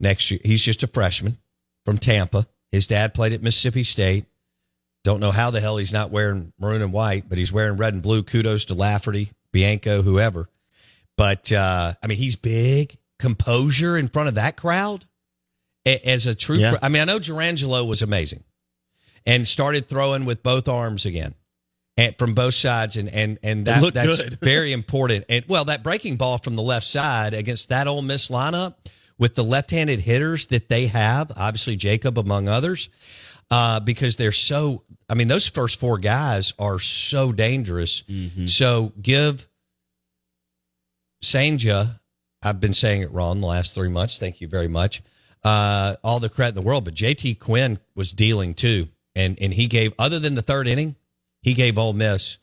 next 0.00 0.30
year. 0.30 0.40
He's 0.44 0.62
just 0.62 0.82
a 0.82 0.88
freshman 0.88 1.38
from 1.84 1.98
Tampa. 1.98 2.46
His 2.72 2.86
dad 2.86 3.14
played 3.14 3.32
at 3.32 3.42
Mississippi 3.42 3.84
State. 3.84 4.26
Don't 5.04 5.20
know 5.20 5.30
how 5.30 5.50
the 5.50 5.60
hell 5.60 5.76
he's 5.76 5.92
not 5.92 6.10
wearing 6.10 6.52
maroon 6.58 6.82
and 6.82 6.92
white, 6.92 7.28
but 7.28 7.38
he's 7.38 7.52
wearing 7.52 7.76
red 7.76 7.94
and 7.94 8.02
blue. 8.02 8.22
Kudos 8.22 8.64
to 8.66 8.74
Lafferty, 8.74 9.30
Bianco, 9.58 10.02
whoever. 10.02 10.48
But 11.16 11.50
uh, 11.50 11.94
I 12.00 12.06
mean, 12.06 12.16
he's 12.16 12.36
big. 12.36 12.96
Composure 13.18 13.98
in 13.98 14.06
front 14.06 14.28
of 14.28 14.36
that 14.36 14.56
crowd 14.56 15.04
as 15.84 16.26
a 16.26 16.34
true. 16.36 16.58
Yeah. 16.58 16.76
I 16.80 16.88
mean, 16.88 17.02
I 17.02 17.04
know 17.04 17.18
Jurrangelo 17.18 17.84
was 17.86 18.00
amazing 18.00 18.44
and 19.26 19.48
started 19.48 19.88
throwing 19.88 20.26
with 20.26 20.44
both 20.44 20.68
arms 20.68 21.06
again. 21.06 21.34
And 21.96 22.16
from 22.16 22.34
both 22.34 22.54
sides, 22.54 22.96
and 22.96 23.08
and 23.08 23.40
and 23.42 23.64
that 23.64 23.92
that's 23.92 24.22
very 24.40 24.72
important. 24.72 25.24
And 25.28 25.44
well, 25.48 25.64
that 25.64 25.82
breaking 25.82 26.14
ball 26.14 26.38
from 26.38 26.54
the 26.54 26.62
left 26.62 26.86
side 26.86 27.34
against 27.34 27.70
that 27.70 27.88
Ole 27.88 28.02
Miss 28.02 28.30
lineup 28.30 28.76
with 29.18 29.34
the 29.34 29.42
left-handed 29.42 29.98
hitters 29.98 30.46
that 30.46 30.68
they 30.68 30.86
have, 30.86 31.32
obviously 31.34 31.74
Jacob 31.74 32.16
among 32.16 32.48
others, 32.48 32.88
uh, 33.50 33.80
because 33.80 34.16
they're 34.16 34.32
so. 34.32 34.82
I 35.08 35.14
mean, 35.14 35.28
those 35.28 35.48
first 35.48 35.80
four 35.80 35.98
guys 35.98 36.52
are 36.58 36.78
so 36.78 37.32
dangerous. 37.32 38.04
So 38.46 38.92
give 39.00 39.48
Sanja, 41.22 42.00
I've 42.44 42.60
been 42.60 42.74
saying 42.74 43.02
it 43.02 43.12
wrong 43.12 43.40
the 43.40 43.46
last 43.46 43.74
three 43.74 43.88
months. 43.88 44.18
Thank 44.18 44.40
you 44.40 44.48
very 44.48 44.68
much. 44.68 45.02
Uh, 45.44 45.96
all 46.04 46.20
the 46.20 46.28
credit 46.28 46.56
in 46.56 46.62
the 46.62 46.66
world, 46.66 46.84
but 46.84 46.94
JT 46.94 47.38
Quinn 47.38 47.78
was 47.94 48.12
dealing 48.12 48.54
too, 48.54 48.88
and 49.14 49.38
and 49.40 49.54
he 49.54 49.66
gave 49.66 49.94
other 49.98 50.18
than 50.18 50.34
the 50.34 50.42
third 50.42 50.68
inning, 50.68 50.96
he 51.42 51.54
gave 51.54 51.78
Ole 51.78 51.92
Miss 51.92 52.38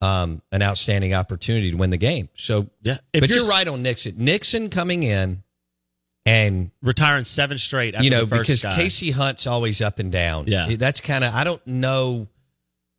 um, 0.00 0.42
an 0.52 0.62
outstanding 0.62 1.14
opportunity 1.14 1.70
to 1.70 1.76
win 1.76 1.90
the 1.90 1.96
game. 1.96 2.28
So 2.36 2.68
Yeah. 2.82 2.98
If 3.12 3.20
but 3.20 3.30
you're 3.30 3.40
you're 3.40 3.48
right 3.48 3.66
on 3.66 3.82
Nixon. 3.82 4.14
Nixon 4.18 4.68
coming 4.70 5.02
in 5.02 5.42
and 6.26 6.72
retiring 6.82 7.24
seven 7.24 7.56
straight. 7.56 7.94
After 7.94 8.04
you 8.04 8.10
know, 8.10 8.26
because 8.26 8.62
guy. 8.62 8.74
Casey 8.74 9.12
Hunt's 9.12 9.46
always 9.46 9.80
up 9.80 10.00
and 10.00 10.10
down. 10.10 10.46
Yeah. 10.48 10.74
that's 10.76 11.00
kind 11.00 11.24
of 11.24 11.32
I 11.32 11.44
don't 11.44 11.64
know 11.66 12.26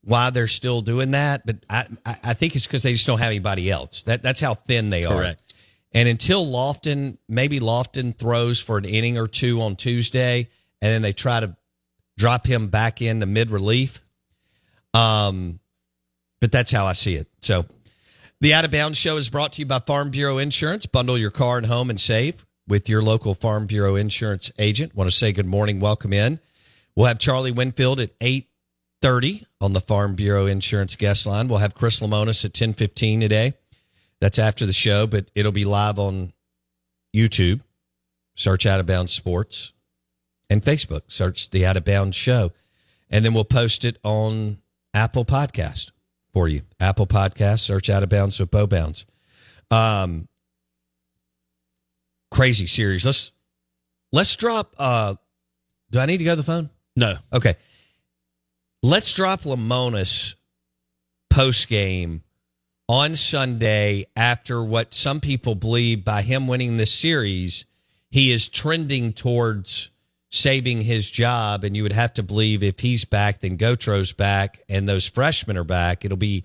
why 0.04 0.30
they're 0.30 0.48
still 0.48 0.82
doing 0.82 1.12
that, 1.12 1.46
but 1.46 1.58
I 1.70 1.86
I, 2.06 2.16
I 2.24 2.34
think 2.34 2.56
it's 2.56 2.66
because 2.66 2.84
they 2.84 2.94
just 2.94 3.06
don't 3.06 3.20
have 3.20 3.28
anybody 3.28 3.70
else. 3.70 4.04
That 4.04 4.24
that's 4.24 4.40
how 4.40 4.56
thin 4.56 4.90
they 4.90 5.04
Correct. 5.04 5.42
are. 5.42 5.44
And 5.94 6.08
until 6.08 6.46
Lofton, 6.46 7.18
maybe 7.28 7.60
Lofton 7.60 8.16
throws 8.18 8.60
for 8.60 8.78
an 8.78 8.86
inning 8.86 9.18
or 9.18 9.28
two 9.28 9.62
on 9.62 9.76
Tuesday, 9.76 10.50
and 10.82 10.92
then 10.92 11.02
they 11.02 11.14
try 11.14 11.40
to 11.40 11.56
drop 12.18 12.46
him 12.46 12.68
back 12.68 13.02
into 13.02 13.26
mid 13.26 13.52
relief. 13.52 14.02
Um, 14.94 15.60
but 16.40 16.52
that's 16.52 16.72
how 16.72 16.86
I 16.86 16.94
see 16.94 17.16
it. 17.16 17.28
So, 17.42 17.66
the 18.42 18.54
Out 18.54 18.66
of 18.66 18.72
Bounds 18.72 18.98
Show 18.98 19.18
is 19.18 19.30
brought 19.30 19.54
to 19.54 19.62
you 19.62 19.66
by 19.66 19.80
Farm 19.80 20.12
Bureau 20.12 20.38
Insurance. 20.38 20.86
Bundle 20.86 21.18
your 21.18 21.32
car 21.32 21.58
and 21.58 21.66
home 21.66 21.90
and 21.90 22.00
save 22.00 22.46
with 22.68 22.90
your 22.90 23.02
local 23.02 23.34
Farm 23.34 23.66
Bureau 23.66 23.96
Insurance 23.96 24.52
agent. 24.60 24.96
Want 24.96 25.10
to 25.10 25.16
say 25.16 25.32
good 25.32 25.46
morning, 25.46 25.80
welcome 25.80 26.14
in. 26.14 26.40
We'll 26.96 27.08
have 27.08 27.20
Charlie 27.20 27.52
Winfield 27.52 28.00
at 28.00 28.12
eight 28.22 28.50
thirty 29.02 29.46
on 29.62 29.74
the 29.74 29.80
Farm 29.80 30.16
Bureau 30.16 30.46
Insurance 30.48 30.96
guest 30.96 31.26
line. 31.26 31.48
We'll 31.48 31.60
have 31.60 31.76
Chris 31.76 32.00
Lemonis 32.00 32.44
at 32.44 32.54
ten 32.54 32.74
fifteen 32.74 33.20
today. 33.20 33.54
That's 34.20 34.40
after 34.40 34.66
the 34.66 34.74
show, 34.74 35.06
but 35.06 35.30
it'll 35.36 35.52
be 35.52 35.66
live 35.66 36.00
on 36.00 36.34
YouTube. 37.16 37.62
Search 38.36 38.66
Out 38.66 38.80
of 38.80 38.86
Bounds 38.86 39.14
Sports 39.14 39.74
and 40.50 40.62
Facebook. 40.62 41.02
Search 41.08 41.50
the 41.52 41.66
Out 41.66 41.78
of 41.78 41.86
Bounds 41.86 42.16
Show, 42.16 42.52
and 43.10 43.24
then 43.24 43.34
we'll 43.34 43.46
post 43.46 43.86
it 43.86 43.98
on 44.04 44.58
Apple 44.94 45.26
Podcast 45.26 45.92
for 46.34 46.48
you. 46.48 46.62
Apple 46.80 47.08
Podcast. 47.08 47.60
Search 47.60 47.90
Out 47.90 48.04
of 48.04 48.10
Bounds 48.10 48.40
with 48.40 48.50
Bo 48.50 48.66
Bounds. 48.66 49.06
Um, 49.70 50.28
crazy 52.32 52.68
series. 52.68 53.06
Let's 53.06 53.32
let's 54.12 54.36
drop. 54.36 54.76
Uh, 54.78 55.16
do 55.92 56.00
I 56.00 56.06
need 56.06 56.18
to 56.18 56.24
go 56.24 56.32
to 56.32 56.36
the 56.36 56.44
phone? 56.44 56.70
No. 56.96 57.16
Okay. 57.34 57.56
Let's 58.84 59.14
drop 59.14 59.42
Lemonis 59.42 60.36
post 61.30 61.68
game 61.68 62.24
on 62.90 63.16
Sunday 63.16 64.06
after 64.16 64.64
what 64.64 64.94
some 64.94 65.20
people 65.20 65.56
believe 65.56 66.06
by 66.06 66.22
him 66.22 66.48
winning 66.48 66.78
this 66.78 66.92
series, 66.92 67.66
he 68.10 68.32
is 68.32 68.48
trending 68.48 69.14
towards 69.14 69.92
saving 70.30 70.82
his 70.82 71.10
job. 71.10 71.64
And 71.64 71.76
you 71.76 71.84
would 71.84 71.92
have 71.92 72.14
to 72.14 72.24
believe 72.24 72.64
if 72.64 72.80
he's 72.80 73.06
back, 73.06 73.40
then 73.40 73.58
Gautreau's 73.58 74.14
back, 74.14 74.62
and 74.70 74.88
those 74.88 75.08
freshmen 75.08 75.58
are 75.58 75.64
back. 75.64 76.06
It'll 76.06 76.18
be 76.18 76.44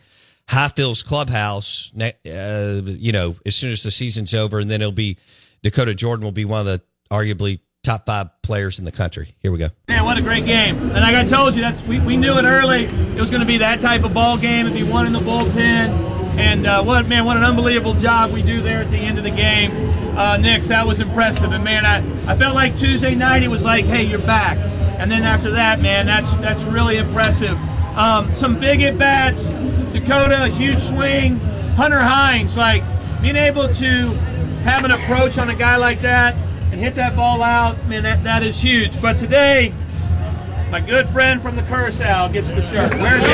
Highfields 0.48 1.04
Clubhouse, 1.04 1.92
uh, 1.96 2.82
you 2.84 3.12
know, 3.12 3.36
as 3.46 3.54
soon 3.54 3.70
as 3.72 3.84
the 3.84 3.90
season's 3.90 4.34
over, 4.34 4.58
and 4.58 4.70
then 4.70 4.82
it'll 4.82 4.92
be 4.92 5.18
Dakota 5.62 5.94
Jordan 5.94 6.24
will 6.24 6.32
be 6.32 6.44
one 6.44 6.60
of 6.60 6.66
the 6.66 6.82
arguably 7.10 7.60
top 7.82 8.06
five 8.06 8.30
players 8.42 8.78
in 8.78 8.84
the 8.84 8.92
country. 8.92 9.34
Here 9.40 9.52
we 9.52 9.58
go. 9.58 9.68
Man, 9.88 10.04
what 10.04 10.16
a 10.18 10.22
great 10.22 10.44
game! 10.46 10.78
And 10.78 11.00
like 11.00 11.14
I 11.14 11.24
told 11.24 11.54
you, 11.54 11.62
that's 11.62 11.82
we, 11.82 12.00
we 12.00 12.16
knew 12.16 12.36
it 12.38 12.44
early. 12.44 12.84
It 12.84 13.20
was 13.20 13.30
going 13.30 13.40
to 13.40 13.46
be 13.46 13.58
that 13.58 13.80
type 13.80 14.04
of 14.04 14.14
ball 14.14 14.36
game. 14.36 14.66
It'd 14.66 14.76
be 14.76 14.84
one 14.84 15.06
in 15.06 15.12
the 15.12 15.20
bullpen. 15.20 16.12
And 16.38 16.66
uh, 16.66 16.82
what 16.82 17.06
man, 17.06 17.24
what 17.24 17.36
an 17.36 17.44
unbelievable 17.44 17.94
job 17.94 18.32
we 18.32 18.42
do 18.42 18.62
there 18.62 18.78
at 18.78 18.90
the 18.90 18.96
end 18.96 19.18
of 19.18 19.24
the 19.24 19.30
game, 19.30 19.90
uh. 20.16 20.38
That 20.38 20.86
was 20.86 21.00
impressive. 21.00 21.52
And 21.52 21.62
man, 21.62 21.84
I, 21.84 22.32
I 22.32 22.36
felt 22.38 22.54
like 22.54 22.78
Tuesday 22.78 23.14
night 23.14 23.42
it 23.42 23.48
was 23.48 23.62
like, 23.62 23.84
hey, 23.84 24.02
you're 24.02 24.18
back. 24.18 24.56
And 24.98 25.10
then 25.10 25.22
after 25.24 25.50
that, 25.50 25.80
man, 25.80 26.06
that's 26.06 26.30
that's 26.38 26.62
really 26.64 26.96
impressive. 26.96 27.58
Um, 27.96 28.34
some 28.34 28.58
big 28.58 28.82
at 28.82 28.96
bats. 28.96 29.50
Dakota, 29.92 30.48
huge 30.48 30.78
swing. 30.78 31.38
Hunter 31.76 32.00
Hines, 32.00 32.56
like 32.56 32.82
being 33.20 33.36
able 33.36 33.72
to 33.74 34.12
have 34.62 34.84
an 34.84 34.92
approach 34.92 35.38
on 35.38 35.50
a 35.50 35.54
guy 35.54 35.76
like 35.76 36.00
that 36.02 36.34
and 36.72 36.80
hit 36.80 36.94
that 36.94 37.16
ball 37.16 37.42
out, 37.42 37.86
man, 37.86 38.02
that, 38.04 38.24
that 38.24 38.42
is 38.42 38.60
huge. 38.60 39.00
But 39.00 39.18
today, 39.18 39.74
my 40.70 40.80
good 40.80 41.08
friend 41.10 41.42
from 41.42 41.56
the 41.56 41.62
Curacao 41.62 42.28
gets 42.28 42.48
the 42.48 42.62
shirt. 42.62 42.94
Where's 42.94 43.24
he 43.24 43.32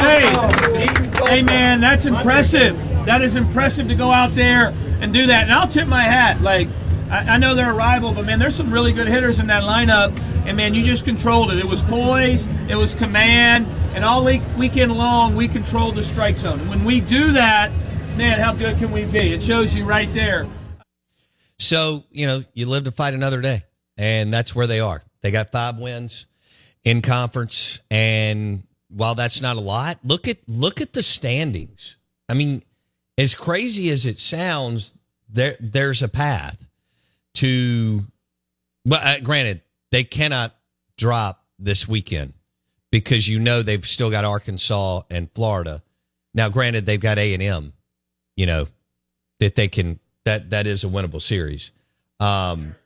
Hey, 0.00 1.36
hey, 1.36 1.42
man, 1.42 1.80
that's 1.80 2.06
impressive. 2.06 2.76
That 3.06 3.22
is 3.22 3.36
impressive 3.36 3.88
to 3.88 3.94
go 3.94 4.12
out 4.12 4.34
there 4.34 4.74
and 5.00 5.12
do 5.12 5.26
that. 5.26 5.44
And 5.44 5.52
I'll 5.52 5.68
tip 5.68 5.86
my 5.86 6.02
hat. 6.02 6.42
Like, 6.42 6.68
I, 7.10 7.34
I 7.34 7.38
know 7.38 7.54
they're 7.54 7.70
a 7.70 7.74
rival, 7.74 8.12
but 8.12 8.24
man, 8.24 8.38
there's 8.38 8.54
some 8.54 8.72
really 8.72 8.92
good 8.92 9.08
hitters 9.08 9.40
in 9.40 9.48
that 9.48 9.64
lineup. 9.64 10.16
And 10.46 10.56
man, 10.56 10.74
you 10.74 10.84
just 10.86 11.04
controlled 11.04 11.50
it. 11.50 11.58
It 11.58 11.64
was 11.64 11.82
poise, 11.82 12.46
it 12.68 12.76
was 12.76 12.94
command, 12.94 13.66
and 13.94 14.04
all 14.04 14.24
week, 14.24 14.42
weekend 14.56 14.92
long, 14.92 15.34
we 15.34 15.48
controlled 15.48 15.96
the 15.96 16.02
strike 16.04 16.36
zone. 16.36 16.60
And 16.60 16.70
when 16.70 16.84
we 16.84 17.00
do 17.00 17.32
that, 17.32 17.72
man, 18.16 18.38
how 18.38 18.52
good 18.52 18.78
can 18.78 18.92
we 18.92 19.04
be? 19.04 19.32
It 19.32 19.42
shows 19.42 19.74
you 19.74 19.84
right 19.84 20.12
there. 20.14 20.48
So, 21.58 22.04
you 22.10 22.26
know, 22.26 22.44
you 22.54 22.66
live 22.66 22.84
to 22.84 22.92
fight 22.92 23.12
another 23.12 23.40
day, 23.40 23.64
and 23.98 24.32
that's 24.32 24.54
where 24.54 24.66
they 24.68 24.80
are. 24.80 25.02
They 25.20 25.32
got 25.32 25.50
five 25.52 25.78
wins 25.78 26.26
in 26.84 27.02
conference, 27.02 27.80
and 27.90 28.62
while 28.88 29.16
that's 29.16 29.42
not 29.42 29.56
a 29.56 29.60
lot, 29.60 29.98
look 30.04 30.28
at 30.28 30.38
look 30.46 30.80
at 30.80 30.92
the 30.92 31.02
standings. 31.02 31.98
I 32.28 32.34
mean, 32.34 32.62
as 33.18 33.34
crazy 33.34 33.90
as 33.90 34.06
it 34.06 34.18
sounds, 34.18 34.94
there 35.28 35.56
there's 35.60 36.02
a 36.02 36.08
path 36.08 36.69
to. 37.34 38.04
Well, 38.84 39.00
uh, 39.02 39.20
granted, 39.20 39.62
they 39.90 40.04
cannot 40.04 40.54
drop 40.96 41.44
this 41.58 41.86
weekend 41.86 42.32
because 42.90 43.28
you 43.28 43.38
know 43.38 43.62
they've 43.62 43.84
still 43.84 44.10
got 44.10 44.24
Arkansas 44.24 45.02
and 45.10 45.30
Florida. 45.34 45.82
Now, 46.34 46.48
granted, 46.48 46.86
they've 46.86 47.00
got 47.00 47.18
A 47.18 47.34
and 47.34 47.42
M, 47.42 47.72
you 48.36 48.46
know, 48.46 48.68
that 49.40 49.56
they 49.56 49.68
can 49.68 49.98
that 50.24 50.50
that 50.50 50.66
is 50.66 50.84
a 50.84 50.86
winnable 50.86 51.22
series. 51.22 51.72
Um, 52.18 52.76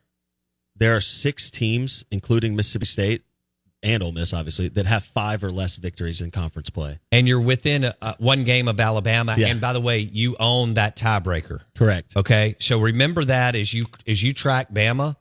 there 0.75 0.95
are 0.95 1.01
six 1.01 1.51
teams, 1.51 2.05
including 2.11 2.55
Mississippi 2.55 2.85
State 2.85 3.23
and 3.85 4.03
Ole 4.03 4.11
Miss, 4.11 4.33
obviously, 4.33 4.67
that 4.69 4.85
have 4.85 5.03
five 5.05 5.43
or 5.43 5.51
less 5.51 5.75
victories 5.77 6.19
in 6.21 6.31
conference 6.31 6.69
play. 6.69 6.99
and 7.11 7.27
you're 7.27 7.39
within 7.39 7.85
a- 7.85 8.15
one 8.17 8.43
game 8.43 8.67
of 8.67 8.79
Alabama. 8.79 9.35
Yeah. 9.37 9.47
And 9.47 9.61
by 9.61 9.71
the 9.73 9.79
way, 9.79 9.99
you 9.99 10.35
own 10.39 10.73
that 10.73 10.97
tiebreaker. 10.97 11.59
Correct. 11.77 12.17
Okay, 12.17 12.55
so 12.59 12.79
remember 12.79 13.23
that 13.25 13.55
as 13.55 13.73
you 13.73 13.85
as 14.07 14.21
you 14.21 14.33
track 14.33 14.71
Bama, 14.73 15.15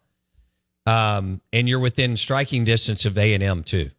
um, 0.87 1.41
and 1.53 1.69
you're 1.69 1.79
within 1.81 2.17
striking 2.17 2.65
distance 2.65 3.05
of 3.05 3.17
A 3.19 3.35
and 3.35 3.43
M 3.43 3.63
too. 3.63 3.91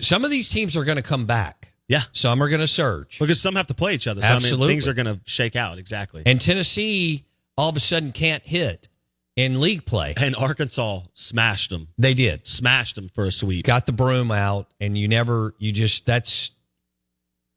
Some 0.00 0.24
of 0.24 0.30
these 0.30 0.48
teams 0.48 0.76
are 0.76 0.84
going 0.84 0.96
to 0.96 1.02
come 1.02 1.26
back. 1.26 1.72
Yeah. 1.88 2.02
Some 2.12 2.42
are 2.42 2.48
going 2.48 2.60
to 2.60 2.68
surge. 2.68 3.18
Because 3.18 3.40
some 3.40 3.56
have 3.56 3.66
to 3.66 3.74
play 3.74 3.94
each 3.94 4.06
other. 4.06 4.22
So, 4.22 4.26
I 4.26 4.30
mean, 4.30 4.36
Absolutely. 4.36 4.68
things 4.68 4.88
are 4.88 4.94
going 4.94 5.06
to 5.06 5.20
shake 5.26 5.56
out. 5.56 5.78
Exactly. 5.78 6.22
And 6.24 6.40
Tennessee 6.40 7.24
all 7.58 7.68
of 7.68 7.76
a 7.76 7.80
sudden 7.80 8.12
can't 8.12 8.42
hit 8.44 8.88
in 9.36 9.60
league 9.60 9.84
play. 9.84 10.14
And 10.16 10.36
Arkansas 10.36 11.02
smashed 11.14 11.70
them. 11.70 11.88
They 11.98 12.14
did. 12.14 12.46
Smashed 12.46 12.96
them 12.96 13.08
for 13.08 13.24
a 13.24 13.32
sweep. 13.32 13.66
Got 13.66 13.86
the 13.86 13.92
broom 13.92 14.30
out, 14.30 14.72
and 14.80 14.96
you 14.96 15.08
never, 15.08 15.54
you 15.58 15.72
just 15.72 16.06
that's 16.06 16.52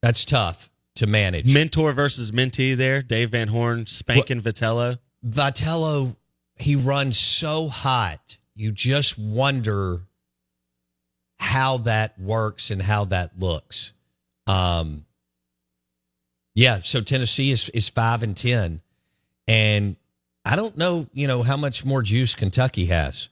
that's 0.02 0.26
tough 0.26 0.70
to 0.96 1.08
manage. 1.08 1.52
Mentor 1.54 1.94
versus 1.94 2.32
mentee 2.32 2.76
there. 2.76 3.02
Dave 3.02 3.32
Van 3.32 3.48
Horn 3.48 3.86
spanking 3.86 4.42
Vitello. 4.42 5.00
Vitello, 5.26 6.16
he 6.56 6.76
runs 6.76 7.18
so 7.18 7.68
hot. 7.68 8.38
You 8.56 8.72
just 8.72 9.18
wonder 9.18 10.02
how 11.40 11.78
that 11.78 12.20
works 12.20 12.72
and 12.72 12.82
how 12.82 13.06
that 13.06 13.40
looks. 13.40 13.94
Um, 14.48 15.06
yeah, 16.56 16.80
so 16.80 17.02
Tennessee 17.02 17.52
is 17.52 17.70
is 17.70 17.90
five 17.90 18.24
and 18.24 18.36
ten, 18.36 18.82
and 19.48 19.96
I 20.48 20.56
don't 20.56 20.78
know, 20.78 21.08
you 21.12 21.28
know, 21.28 21.44
how 21.44 21.58
much 21.58 21.84
more 21.84 22.02
juice 22.02 22.34
Kentucky 22.34 22.86
has. 22.86 23.28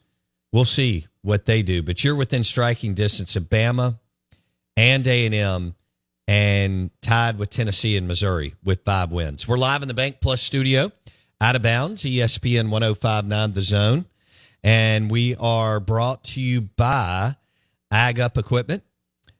We'll 0.51 0.65
see 0.65 1.07
what 1.21 1.45
they 1.45 1.61
do, 1.61 1.81
but 1.81 2.03
you're 2.03 2.13
within 2.13 2.43
striking 2.43 2.93
distance 2.93 3.37
of 3.37 3.43
Bama 3.43 3.99
and 4.75 5.07
A 5.07 5.71
and 6.27 6.91
tied 7.01 7.37
with 7.37 7.49
Tennessee 7.49 7.95
and 7.95 8.05
Missouri 8.05 8.55
with 8.65 8.83
five 8.83 9.13
wins. 9.13 9.47
We're 9.47 9.57
live 9.57 9.81
in 9.81 9.87
the 9.87 9.93
Bank 9.93 10.17
Plus 10.19 10.41
studio, 10.41 10.91
out 11.39 11.55
of 11.55 11.63
bounds, 11.63 12.03
ESPN 12.03 12.67
105.9 12.67 13.53
The 13.53 13.61
Zone, 13.61 14.05
and 14.61 15.09
we 15.09 15.37
are 15.37 15.79
brought 15.79 16.25
to 16.25 16.41
you 16.41 16.59
by 16.61 17.37
Ag 17.91 18.19
Up 18.19 18.37
Equipment. 18.37 18.83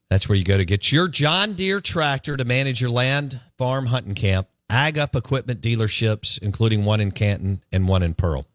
That's 0.10 0.30
where 0.30 0.38
you 0.38 0.46
go 0.46 0.56
to 0.56 0.64
get 0.64 0.94
your 0.94 1.10
John 1.10 1.56
Deere 1.56 1.82
tractor 1.82 2.38
to 2.38 2.46
manage 2.46 2.80
your 2.80 2.92
land, 2.92 3.42
farm, 3.58 3.88
hunting 3.88 4.16
camp. 4.16 4.48
Ag 4.70 4.98
Up 4.98 5.16
Equipment 5.16 5.62
dealerships, 5.62 6.42
including 6.42 6.86
one 6.86 7.00
in 7.00 7.12
Canton 7.12 7.64
and 7.72 7.88
one 7.88 8.04
in 8.04 8.14
Pearl. 8.14 8.46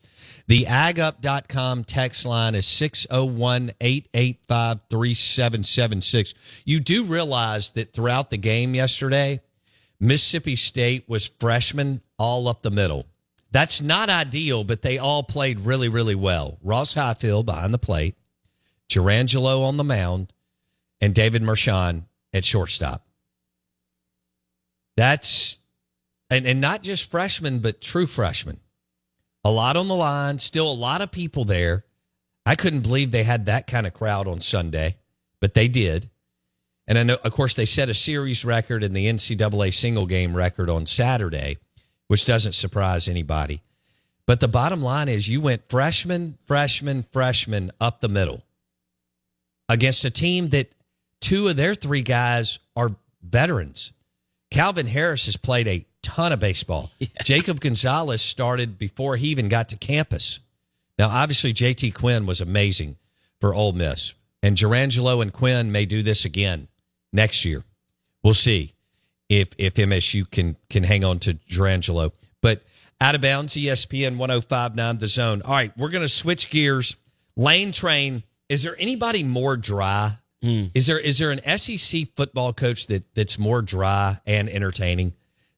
The 0.50 0.64
agup.com 0.64 1.84
text 1.84 2.26
line 2.26 2.56
is 2.56 2.66
601 2.66 3.70
885 3.80 4.80
3776. 4.90 6.34
You 6.64 6.80
do 6.80 7.04
realize 7.04 7.70
that 7.70 7.92
throughout 7.92 8.30
the 8.30 8.36
game 8.36 8.74
yesterday, 8.74 9.40
Mississippi 10.00 10.56
State 10.56 11.08
was 11.08 11.30
freshmen 11.38 12.00
all 12.18 12.48
up 12.48 12.62
the 12.62 12.72
middle. 12.72 13.06
That's 13.52 13.80
not 13.80 14.10
ideal, 14.10 14.64
but 14.64 14.82
they 14.82 14.98
all 14.98 15.22
played 15.22 15.60
really, 15.60 15.88
really 15.88 16.16
well. 16.16 16.58
Ross 16.64 16.94
Highfield 16.94 17.46
behind 17.46 17.72
the 17.72 17.78
plate, 17.78 18.16
Jurrangelo 18.88 19.62
on 19.62 19.76
the 19.76 19.84
mound, 19.84 20.32
and 21.00 21.14
David 21.14 21.42
Mershon 21.42 22.06
at 22.34 22.44
shortstop. 22.44 23.06
That's 24.96 25.59
and, 26.30 26.46
and 26.46 26.60
not 26.60 26.82
just 26.82 27.10
freshmen, 27.10 27.58
but 27.58 27.80
true 27.80 28.06
freshmen. 28.06 28.60
A 29.44 29.50
lot 29.50 29.76
on 29.76 29.88
the 29.88 29.94
line, 29.94 30.38
still 30.38 30.70
a 30.70 30.72
lot 30.72 31.00
of 31.00 31.10
people 31.10 31.44
there. 31.44 31.84
I 32.46 32.54
couldn't 32.54 32.82
believe 32.82 33.10
they 33.10 33.24
had 33.24 33.46
that 33.46 33.66
kind 33.66 33.86
of 33.86 33.94
crowd 33.94 34.28
on 34.28 34.40
Sunday, 34.40 34.96
but 35.40 35.54
they 35.54 35.68
did. 35.68 36.10
And 36.86 36.98
I 36.98 37.02
know, 37.02 37.18
of 37.22 37.32
course, 37.32 37.54
they 37.54 37.66
set 37.66 37.88
a 37.88 37.94
series 37.94 38.44
record 38.44 38.82
and 38.82 38.94
the 38.94 39.06
NCAA 39.06 39.72
single 39.72 40.06
game 40.06 40.34
record 40.34 40.68
on 40.68 40.86
Saturday, 40.86 41.58
which 42.08 42.24
doesn't 42.24 42.54
surprise 42.54 43.08
anybody. 43.08 43.62
But 44.26 44.40
the 44.40 44.48
bottom 44.48 44.82
line 44.82 45.08
is 45.08 45.28
you 45.28 45.40
went 45.40 45.68
freshman, 45.68 46.38
freshman, 46.44 47.02
freshman 47.02 47.70
up 47.80 48.00
the 48.00 48.08
middle 48.08 48.42
against 49.68 50.04
a 50.04 50.10
team 50.10 50.48
that 50.50 50.72
two 51.20 51.48
of 51.48 51.56
their 51.56 51.74
three 51.74 52.02
guys 52.02 52.58
are 52.76 52.90
veterans. 53.22 53.92
Calvin 54.50 54.86
Harris 54.86 55.26
has 55.26 55.36
played 55.36 55.68
a 55.68 55.86
ton 56.10 56.32
of 56.32 56.40
baseball. 56.40 56.90
Yeah. 57.00 57.08
Jacob 57.24 57.60
Gonzalez 57.60 58.20
started 58.22 58.78
before 58.78 59.16
he 59.16 59.28
even 59.28 59.48
got 59.48 59.70
to 59.70 59.76
campus. 59.76 60.40
Now, 60.98 61.08
obviously, 61.08 61.52
JT 61.54 61.94
Quinn 61.94 62.26
was 62.26 62.40
amazing 62.40 62.96
for 63.40 63.54
Ole 63.54 63.72
Miss, 63.72 64.12
and 64.42 64.56
Jurrangelo 64.56 65.22
and 65.22 65.32
Quinn 65.32 65.72
may 65.72 65.86
do 65.86 66.02
this 66.02 66.24
again 66.24 66.68
next 67.12 67.44
year. 67.44 67.64
We'll 68.22 68.34
see 68.34 68.72
if 69.28 69.48
if 69.56 69.74
MSU 69.74 70.30
can 70.30 70.56
can 70.68 70.82
hang 70.82 71.04
on 71.04 71.20
to 71.20 71.34
Jurrangelo. 71.34 72.12
But 72.42 72.62
out 73.00 73.14
of 73.14 73.22
bounds, 73.22 73.54
ESPN 73.54 74.18
1059 74.18 74.98
The 74.98 75.08
Zone. 75.08 75.42
All 75.42 75.54
right, 75.54 75.76
we're 75.76 75.88
going 75.88 76.02
to 76.02 76.08
switch 76.08 76.50
gears. 76.50 76.96
Lane 77.36 77.72
Train. 77.72 78.22
Is 78.50 78.62
there 78.62 78.76
anybody 78.78 79.22
more 79.22 79.56
dry? 79.56 80.18
Mm. 80.44 80.70
Is 80.74 80.86
there 80.86 80.98
is 80.98 81.18
there 81.18 81.30
an 81.30 81.40
SEC 81.58 82.08
football 82.16 82.52
coach 82.52 82.86
that 82.88 83.14
that's 83.14 83.38
more 83.38 83.62
dry 83.62 84.18
and 84.26 84.48
entertaining 84.48 85.14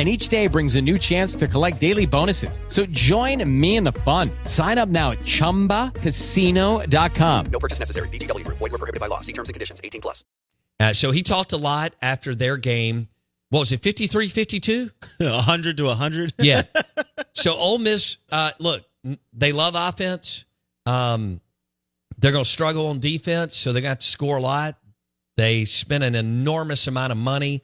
and 0.00 0.08
each 0.08 0.30
day 0.30 0.46
brings 0.46 0.76
a 0.76 0.80
new 0.80 0.98
chance 0.98 1.36
to 1.36 1.46
collect 1.46 1.78
daily 1.78 2.06
bonuses. 2.06 2.58
So 2.68 2.86
join 2.86 3.44
me 3.60 3.76
in 3.76 3.84
the 3.84 3.92
fun. 3.92 4.30
Sign 4.44 4.78
up 4.78 4.88
now 4.88 5.10
at 5.10 5.18
ChumbaCasino.com. 5.18 7.46
No 7.52 7.58
purchase 7.58 7.78
necessary. 7.78 8.08
VGW. 8.08 8.44
Void 8.44 8.60
were 8.60 8.78
prohibited 8.78 8.98
by 8.98 9.08
law. 9.08 9.20
See 9.20 9.34
terms 9.34 9.50
and 9.50 9.54
conditions. 9.54 9.78
18 9.84 10.00
plus. 10.00 10.24
Uh, 10.80 10.94
so 10.94 11.10
he 11.10 11.22
talked 11.22 11.52
a 11.52 11.58
lot 11.58 11.92
after 12.00 12.34
their 12.34 12.56
game. 12.56 13.08
What 13.50 13.60
was 13.60 13.72
it, 13.72 13.82
53, 13.82 14.28
52? 14.28 14.90
100 15.18 15.76
to 15.76 15.84
100? 15.84 16.32
yeah. 16.38 16.62
So 17.32 17.54
Ole 17.54 17.78
Miss, 17.78 18.16
uh, 18.32 18.50
look, 18.58 18.82
they 19.32 19.52
love 19.52 19.76
offense. 19.76 20.46
Um, 20.84 21.40
they're 22.18 22.32
going 22.32 22.42
to 22.44 22.50
struggle 22.50 22.88
on 22.88 22.98
defense, 22.98 23.56
so 23.56 23.72
they're 23.72 23.82
going 23.82 23.88
to 23.88 23.90
have 23.90 24.00
to 24.00 24.06
score 24.06 24.38
a 24.38 24.40
lot. 24.40 24.76
They 25.36 25.64
spent 25.64 26.02
an 26.02 26.16
enormous 26.16 26.88
amount 26.88 27.12
of 27.12 27.18
money 27.18 27.62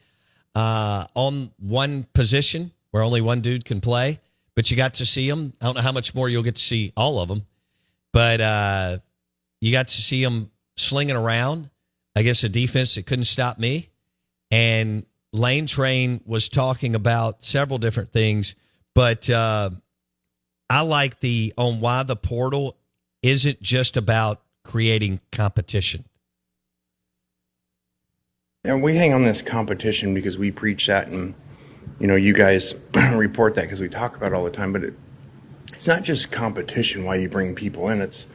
uh, 0.57 1.07
on 1.15 1.53
one 1.59 2.05
position 2.15 2.73
where 2.91 3.03
only 3.03 3.21
one 3.21 3.43
dude 3.43 3.67
can 3.67 3.83
play, 3.83 4.19
but 4.55 4.71
you 4.71 4.77
got 4.77 4.95
to 4.95 5.05
see 5.05 5.29
them. 5.29 5.53
I 5.61 5.67
don't 5.67 5.75
know 5.77 5.83
how 5.83 5.93
much 5.93 6.15
more 6.15 6.31
you'll 6.31 6.43
get 6.43 6.57
to 6.57 6.63
see 6.63 6.95
all 6.97 7.21
of 7.21 7.29
them, 7.29 7.43
but 8.11 8.41
uh, 8.41 8.99
you 9.61 9.71
got 9.71 9.89
to 9.89 10.03
see 10.03 10.25
them 10.25 10.51
slinging 10.79 11.15
around 11.15 11.69
against 12.17 12.43
a 12.43 12.49
defense 12.49 12.95
that 12.95 13.05
couldn't 13.05 13.27
stop 13.27 13.59
me. 13.59 13.91
And 14.51 15.05
Lane 15.31 15.67
Train 15.67 16.23
was 16.25 16.49
talking 16.49 16.95
about 16.95 17.45
several 17.45 17.79
different 17.79 18.15
things, 18.15 18.55
but 18.95 19.29
uh, 19.29 19.69
I 20.71 20.81
like 20.81 21.21
the 21.21 21.53
on 21.59 21.81
why 21.81 22.03
the 22.03 22.17
portal 22.17 22.79
isn't 23.23 23.61
just 23.61 23.99
about 23.99 24.41
creating 24.65 25.21
competition. 25.33 26.07
And 28.67 28.83
we 28.83 28.97
hang 28.97 29.13
on 29.13 29.23
this 29.23 29.43
competition 29.43 30.13
because 30.13 30.37
we 30.37 30.51
preach 30.51 30.89
that, 30.89 31.07
and 31.07 31.35
you 32.01 32.09
know, 32.09 32.17
you 32.17 32.33
guys 32.33 32.75
report 33.15 33.55
that 33.55 33.63
because 33.63 33.81
we 33.81 33.89
talk 33.89 34.17
about 34.17 34.33
it 34.33 34.35
all 34.35 34.45
the 34.45 34.51
time. 34.51 34.73
But 34.73 34.83
it, 34.83 34.95
it's 35.69 35.87
not 35.87 36.03
just 36.03 36.33
competition 36.33 37.05
why 37.05 37.17
you 37.17 37.29
bring 37.29 37.55
people 37.55 37.89
in; 37.89 38.01
it's 38.01 38.27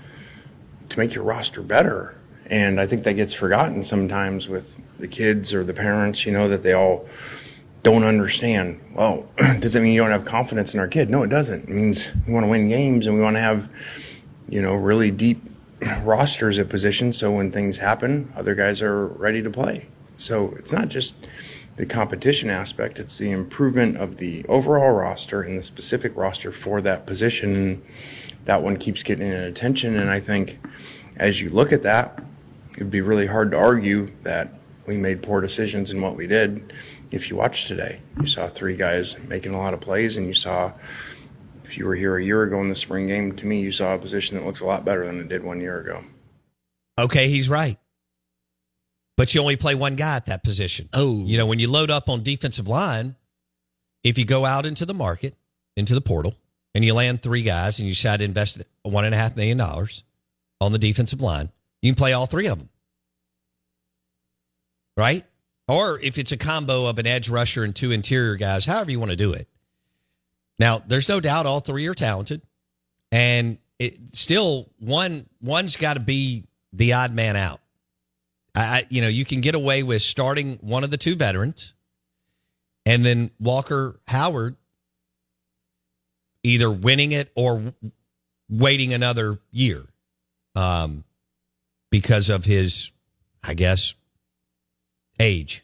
to 0.87 0.97
make 0.97 1.13
your 1.13 1.25
roster 1.25 1.61
better. 1.61 2.17
And 2.45 2.79
I 2.79 2.85
think 2.85 3.03
that 3.03 3.13
gets 3.13 3.33
forgotten 3.33 3.83
sometimes 3.83 4.47
with 4.47 4.79
the 4.99 5.07
kids 5.07 5.53
or 5.53 5.65
the 5.65 5.73
parents. 5.73 6.25
You 6.25 6.31
know 6.31 6.47
that 6.47 6.63
they 6.63 6.73
all 6.73 7.07
don't 7.83 8.03
understand. 8.03 8.79
Well, 8.93 9.29
does 9.59 9.73
that 9.73 9.81
mean 9.81 9.91
you 9.91 10.01
don't 10.01 10.11
have 10.11 10.23
confidence 10.23 10.73
in 10.73 10.79
our 10.79 10.87
kid? 10.87 11.09
No, 11.09 11.23
it 11.23 11.29
doesn't. 11.29 11.63
It 11.63 11.69
means 11.69 12.11
we 12.25 12.33
want 12.33 12.45
to 12.45 12.49
win 12.49 12.69
games 12.69 13.05
and 13.05 13.15
we 13.15 13.21
want 13.21 13.35
to 13.35 13.41
have, 13.41 13.69
you 14.47 14.61
know, 14.61 14.75
really 14.75 15.11
deep 15.11 15.41
rosters 16.03 16.57
at 16.57 16.69
positions 16.69 17.17
so 17.17 17.31
when 17.31 17.51
things 17.51 17.79
happen, 17.79 18.31
other 18.35 18.55
guys 18.55 18.81
are 18.81 19.07
ready 19.07 19.41
to 19.41 19.49
play. 19.49 19.87
So 20.21 20.53
it's 20.55 20.71
not 20.71 20.89
just 20.89 21.15
the 21.77 21.85
competition 21.87 22.51
aspect, 22.51 22.99
it's 22.99 23.17
the 23.17 23.31
improvement 23.31 23.97
of 23.97 24.17
the 24.17 24.45
overall 24.45 24.91
roster 24.91 25.41
and 25.41 25.57
the 25.57 25.63
specific 25.63 26.15
roster 26.15 26.51
for 26.51 26.79
that 26.81 27.07
position. 27.07 27.55
And 27.55 27.83
that 28.45 28.61
one 28.61 28.77
keeps 28.77 29.01
getting 29.01 29.31
attention. 29.31 29.97
And 29.97 30.11
I 30.11 30.19
think 30.19 30.59
as 31.17 31.41
you 31.41 31.49
look 31.49 31.73
at 31.73 31.81
that, 31.83 32.23
it'd 32.75 32.91
be 32.91 33.01
really 33.01 33.25
hard 33.25 33.49
to 33.51 33.57
argue 33.57 34.11
that 34.21 34.53
we 34.85 34.95
made 34.95 35.23
poor 35.23 35.41
decisions 35.41 35.91
in 35.91 36.01
what 36.01 36.15
we 36.15 36.27
did. 36.27 36.71
If 37.09 37.31
you 37.31 37.35
watched 37.35 37.67
today, 37.67 38.01
you 38.19 38.27
saw 38.27 38.47
three 38.47 38.77
guys 38.77 39.17
making 39.27 39.55
a 39.55 39.57
lot 39.57 39.73
of 39.73 39.81
plays, 39.81 40.17
and 40.17 40.27
you 40.27 40.35
saw, 40.35 40.73
if 41.65 41.77
you 41.79 41.85
were 41.85 41.95
here 41.95 42.15
a 42.15 42.23
year 42.23 42.43
ago 42.43 42.61
in 42.61 42.69
the 42.69 42.75
spring 42.75 43.07
game, 43.07 43.35
to 43.37 43.45
me, 43.47 43.59
you 43.59 43.71
saw 43.71 43.95
a 43.95 43.97
position 43.97 44.37
that 44.37 44.45
looks 44.45 44.61
a 44.61 44.65
lot 44.65 44.85
better 44.85 45.05
than 45.05 45.19
it 45.19 45.29
did 45.29 45.43
one 45.43 45.59
year 45.59 45.79
ago. 45.79 46.03
Okay, 46.99 47.27
he's 47.27 47.49
right 47.49 47.80
but 49.21 49.35
you 49.35 49.41
only 49.41 49.55
play 49.55 49.75
one 49.75 49.95
guy 49.95 50.15
at 50.15 50.25
that 50.25 50.43
position. 50.43 50.89
Oh, 50.93 51.23
you 51.23 51.37
know 51.37 51.45
when 51.45 51.59
you 51.59 51.69
load 51.69 51.91
up 51.91 52.09
on 52.09 52.23
defensive 52.23 52.67
line, 52.67 53.15
if 54.03 54.17
you 54.17 54.25
go 54.25 54.45
out 54.45 54.65
into 54.65 54.83
the 54.83 54.95
market, 54.95 55.35
into 55.77 55.93
the 55.93 56.01
portal, 56.01 56.33
and 56.73 56.83
you 56.83 56.95
land 56.95 57.21
three 57.21 57.43
guys, 57.43 57.77
and 57.77 57.87
you 57.87 57.93
decide 57.93 58.17
to 58.17 58.25
invest 58.25 58.63
one 58.81 59.05
and 59.05 59.13
a 59.13 59.17
half 59.19 59.35
million 59.35 59.59
dollars 59.59 60.03
on 60.59 60.71
the 60.71 60.79
defensive 60.79 61.21
line, 61.21 61.51
you 61.83 61.91
can 61.91 61.95
play 61.95 62.13
all 62.13 62.25
three 62.25 62.47
of 62.47 62.57
them, 62.57 62.69
right? 64.97 65.23
Or 65.67 65.99
if 65.99 66.17
it's 66.17 66.31
a 66.31 66.37
combo 66.37 66.87
of 66.87 66.97
an 66.97 67.05
edge 67.05 67.29
rusher 67.29 67.63
and 67.63 67.75
two 67.75 67.91
interior 67.91 68.37
guys, 68.37 68.65
however 68.65 68.89
you 68.89 68.97
want 68.97 69.11
to 69.11 69.17
do 69.17 69.33
it. 69.33 69.47
Now, 70.57 70.79
there's 70.79 71.07
no 71.07 71.19
doubt 71.19 71.45
all 71.45 71.59
three 71.59 71.85
are 71.85 71.93
talented, 71.93 72.41
and 73.11 73.59
it 73.77 74.15
still 74.15 74.71
one 74.79 75.27
one's 75.41 75.77
got 75.77 75.93
to 75.93 75.99
be 75.99 76.45
the 76.73 76.93
odd 76.93 77.13
man 77.13 77.35
out. 77.35 77.61
I, 78.53 78.83
you 78.89 79.01
know, 79.01 79.07
you 79.07 79.25
can 79.25 79.41
get 79.41 79.55
away 79.55 79.83
with 79.83 80.01
starting 80.01 80.57
one 80.61 80.83
of 80.83 80.91
the 80.91 80.97
two 80.97 81.15
veterans, 81.15 81.73
and 82.85 83.05
then 83.05 83.31
Walker 83.39 83.99
Howard 84.07 84.55
either 86.43 86.69
winning 86.69 87.11
it 87.11 87.31
or 87.35 87.73
waiting 88.49 88.93
another 88.93 89.39
year, 89.51 89.85
um, 90.55 91.03
because 91.91 92.29
of 92.29 92.45
his, 92.45 92.91
I 93.43 93.53
guess, 93.53 93.93
age 95.19 95.63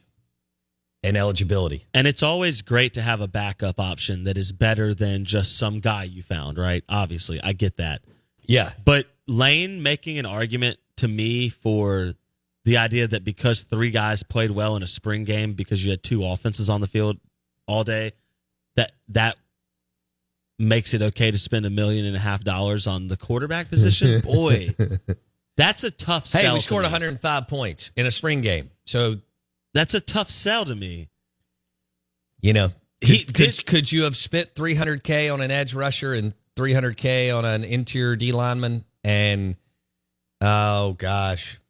and 1.03 1.17
eligibility. 1.17 1.85
And 1.93 2.07
it's 2.07 2.23
always 2.23 2.61
great 2.61 2.93
to 2.93 3.01
have 3.01 3.21
a 3.21 3.27
backup 3.27 3.79
option 3.79 4.23
that 4.25 4.37
is 4.37 4.51
better 4.51 4.93
than 4.93 5.25
just 5.25 5.57
some 5.57 5.79
guy 5.79 6.03
you 6.03 6.21
found, 6.21 6.57
right? 6.57 6.83
Obviously, 6.87 7.41
I 7.41 7.53
get 7.53 7.77
that. 7.77 8.01
Yeah. 8.43 8.71
But 8.83 9.07
Lane 9.27 9.83
making 9.83 10.17
an 10.19 10.25
argument 10.25 10.79
to 10.97 11.07
me 11.07 11.49
for 11.49 12.13
the 12.67 12.75
idea 12.75 13.07
that 13.07 13.23
because 13.23 13.61
three 13.61 13.91
guys 13.91 14.23
played 14.23 14.51
well 14.51 14.75
in 14.75 14.83
a 14.83 14.87
spring 14.87 15.23
game 15.23 15.53
because 15.53 15.85
you 15.85 15.89
had 15.89 16.03
two 16.03 16.25
offenses 16.25 16.69
on 16.69 16.81
the 16.81 16.87
field 16.87 17.17
all 17.65 17.85
day, 17.85 18.11
that 18.75 18.91
that 19.07 19.37
makes 20.59 20.93
it 20.93 21.01
okay 21.01 21.31
to 21.31 21.37
spend 21.37 21.65
a 21.65 21.69
million 21.69 22.03
and 22.05 22.13
a 22.13 22.19
half 22.19 22.43
dollars 22.43 22.85
on 22.85 23.07
the 23.07 23.15
quarterback 23.15 23.69
position. 23.69 24.19
Boy, 24.23 24.75
that's 25.55 25.85
a 25.85 25.91
tough 25.91 26.29
Hey, 26.29 26.41
sell. 26.41 26.55
we 26.55 26.59
to 26.59 26.63
scored 26.65 26.81
me. 26.81 26.87
105 26.87 27.47
points 27.47 27.91
in 27.95 28.05
a 28.05 28.11
spring 28.11 28.41
game. 28.41 28.69
So 28.85 29.15
That's 29.73 29.93
a 29.93 30.01
tough 30.01 30.29
sell 30.29 30.65
to 30.65 30.75
me. 30.75 31.07
You 32.41 32.51
know, 32.51 32.71
He 32.99 33.23
could, 33.23 33.33
could, 33.33 33.65
could 33.65 33.91
you 33.93 34.03
have 34.03 34.17
spent 34.17 34.55
300K 34.55 35.33
on 35.33 35.39
an 35.39 35.51
edge 35.51 35.73
rusher 35.73 36.13
and 36.13 36.33
300K 36.57 37.33
on 37.33 37.45
an 37.45 37.63
interior 37.63 38.17
D 38.17 38.33
lineman? 38.33 38.83
And, 39.05 39.55
oh 40.41 40.93
gosh, 40.93 41.61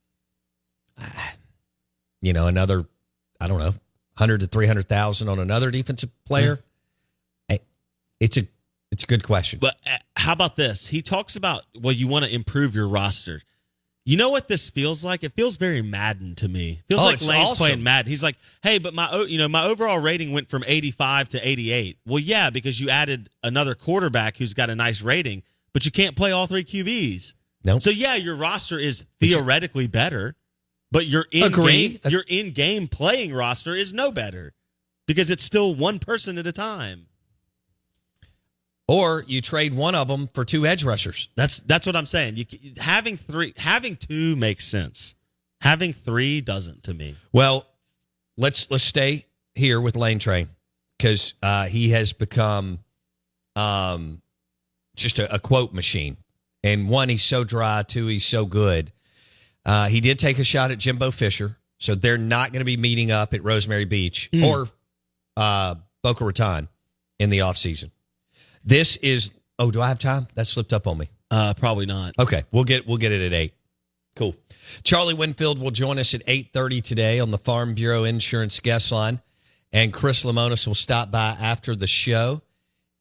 you 2.21 2.33
know, 2.33 2.47
another, 2.47 2.85
I 3.39 3.47
don't 3.47 3.59
know, 3.59 3.73
100 4.17 4.41
to 4.41 4.47
300,000 4.47 5.29
on 5.29 5.39
another 5.39 5.71
defensive 5.71 6.09
player? 6.25 6.59
I- 7.49 7.59
It's 8.19 8.37
a, 8.37 8.47
it's 8.91 9.03
a 9.03 9.07
good 9.07 9.23
question. 9.23 9.59
But 9.61 9.75
uh, 9.85 9.97
how 10.15 10.33
about 10.33 10.55
this? 10.55 10.87
He 10.87 11.01
talks 11.01 11.35
about 11.35 11.63
well, 11.79 11.91
you 11.93 12.07
want 12.07 12.25
to 12.25 12.33
improve 12.33 12.73
your 12.73 12.87
roster. 12.87 13.41
You 14.05 14.15
know 14.15 14.29
what 14.29 14.47
this 14.47 14.69
feels 14.69 15.03
like? 15.03 15.25
It 15.25 15.33
feels 15.33 15.57
very 15.57 15.81
Madden 15.81 16.33
to 16.35 16.47
me. 16.47 16.79
Feels 16.87 17.01
Oh, 17.01 17.05
like 17.05 17.21
Lane's 17.21 17.51
awesome. 17.51 17.57
playing 17.57 17.83
Madden. 17.83 18.09
He's 18.09 18.23
like, 18.23 18.37
"Hey, 18.63 18.77
but 18.77 18.93
my 18.93 19.25
you 19.27 19.37
know 19.37 19.49
my 19.49 19.65
overall 19.65 19.99
rating 19.99 20.31
went 20.31 20.49
from 20.49 20.63
85 20.65 21.27
to 21.29 21.45
88." 21.45 21.97
Well, 22.05 22.17
yeah, 22.19 22.49
because 22.49 22.79
you 22.79 22.89
added 22.89 23.27
another 23.43 23.75
quarterback 23.75 24.37
who's 24.37 24.53
got 24.53 24.69
a 24.69 24.75
nice 24.75 25.01
rating, 25.01 25.43
but 25.73 25.83
you 25.83 25.91
can't 25.91 26.15
play 26.15 26.31
all 26.31 26.47
three 26.47 26.63
QBs. 26.63 27.33
No. 27.65 27.79
So 27.79 27.89
yeah, 27.89 28.15
your 28.15 28.37
roster 28.37 28.79
is 28.79 29.05
theoretically 29.19 29.87
better, 29.87 30.36
but 30.91 31.05
your 31.05 31.25
in 31.31 31.43
Agree. 31.43 31.87
game 31.89 31.99
your 32.09 32.23
in 32.27 32.51
game 32.51 32.87
playing 32.87 33.33
roster 33.33 33.75
is 33.75 33.93
no 33.93 34.11
better 34.11 34.53
because 35.05 35.29
it's 35.29 35.43
still 35.43 35.75
one 35.75 35.99
person 35.99 36.37
at 36.37 36.47
a 36.47 36.51
time. 36.51 37.07
Or 38.89 39.25
you 39.27 39.41
trade 39.41 39.73
one 39.73 39.95
of 39.95 40.07
them 40.07 40.29
for 40.33 40.45
two 40.45 40.65
edge 40.65 40.85
rushers. 40.85 41.27
That's 41.35 41.59
that's 41.59 41.85
what 41.85 41.95
I'm 41.95 42.05
saying. 42.05 42.37
You 42.37 42.45
having 42.77 43.17
three, 43.17 43.53
having 43.57 43.97
two 43.97 44.35
makes 44.37 44.65
sense. 44.65 45.13
Having 45.59 45.93
three 45.93 46.39
doesn't 46.39 46.83
to 46.83 46.93
me. 46.93 47.15
Well, 47.33 47.67
let's 48.37 48.71
let's 48.71 48.85
stay 48.85 49.25
here 49.55 49.81
with 49.81 49.97
Lane 49.97 50.19
Train 50.19 50.47
because 50.97 51.33
uh, 51.43 51.65
he 51.65 51.89
has 51.89 52.13
become 52.13 52.79
um, 53.57 54.21
just 54.95 55.19
a, 55.19 55.33
a 55.33 55.39
quote 55.39 55.73
machine. 55.73 56.15
And 56.63 56.87
one, 56.87 57.09
he's 57.09 57.23
so 57.23 57.43
dry. 57.43 57.83
Two, 57.83 58.07
he's 58.07 58.25
so 58.25 58.45
good. 58.45 58.93
Uh, 59.67 59.87
he 59.87 59.99
did 59.99 60.17
take 60.17 60.39
a 60.39 60.43
shot 60.43 60.71
at 60.71 60.77
Jimbo 60.79 61.11
Fisher, 61.11 61.57
so 61.77 61.93
they're 61.93 62.17
not 62.17 62.53
going 62.53 62.61
to 62.61 62.65
be 62.65 62.77
meeting 62.77 63.11
up 63.11 63.33
at 63.33 63.43
Rosemary 63.43 63.85
Beach 63.85 64.29
Mm. 64.31 64.43
or 64.47 64.67
uh, 65.35 65.75
Boca 66.01 66.23
Raton 66.25 66.69
in 67.19 67.29
the 67.29 67.39
offseason. 67.39 67.91
This 68.63 68.95
is. 68.97 69.33
Oh, 69.59 69.69
do 69.71 69.81
I 69.81 69.89
have 69.89 69.99
time? 69.99 70.27
That 70.35 70.45
slipped 70.45 70.71
up 70.73 70.87
on 70.87 70.97
me. 70.97 71.09
Uh, 71.29 71.53
probably 71.55 71.85
not. 71.85 72.13
Okay, 72.17 72.43
we'll 72.51 72.63
get 72.63 72.87
we'll 72.87 72.97
get 72.97 73.11
it 73.11 73.21
at 73.21 73.33
eight. 73.33 73.53
Cool. 74.15 74.35
Charlie 74.83 75.13
Winfield 75.13 75.59
will 75.59 75.71
join 75.71 75.99
us 75.99 76.13
at 76.13 76.21
eight 76.27 76.51
thirty 76.53 76.79
today 76.81 77.19
on 77.19 77.29
the 77.31 77.37
Farm 77.37 77.73
Bureau 77.73 78.03
Insurance 78.05 78.59
guest 78.61 78.91
line, 78.91 79.21
and 79.73 79.91
Chris 79.91 80.23
Lemonis 80.23 80.65
will 80.65 80.75
stop 80.75 81.11
by 81.11 81.35
after 81.39 81.75
the 81.75 81.87
show 81.87 82.41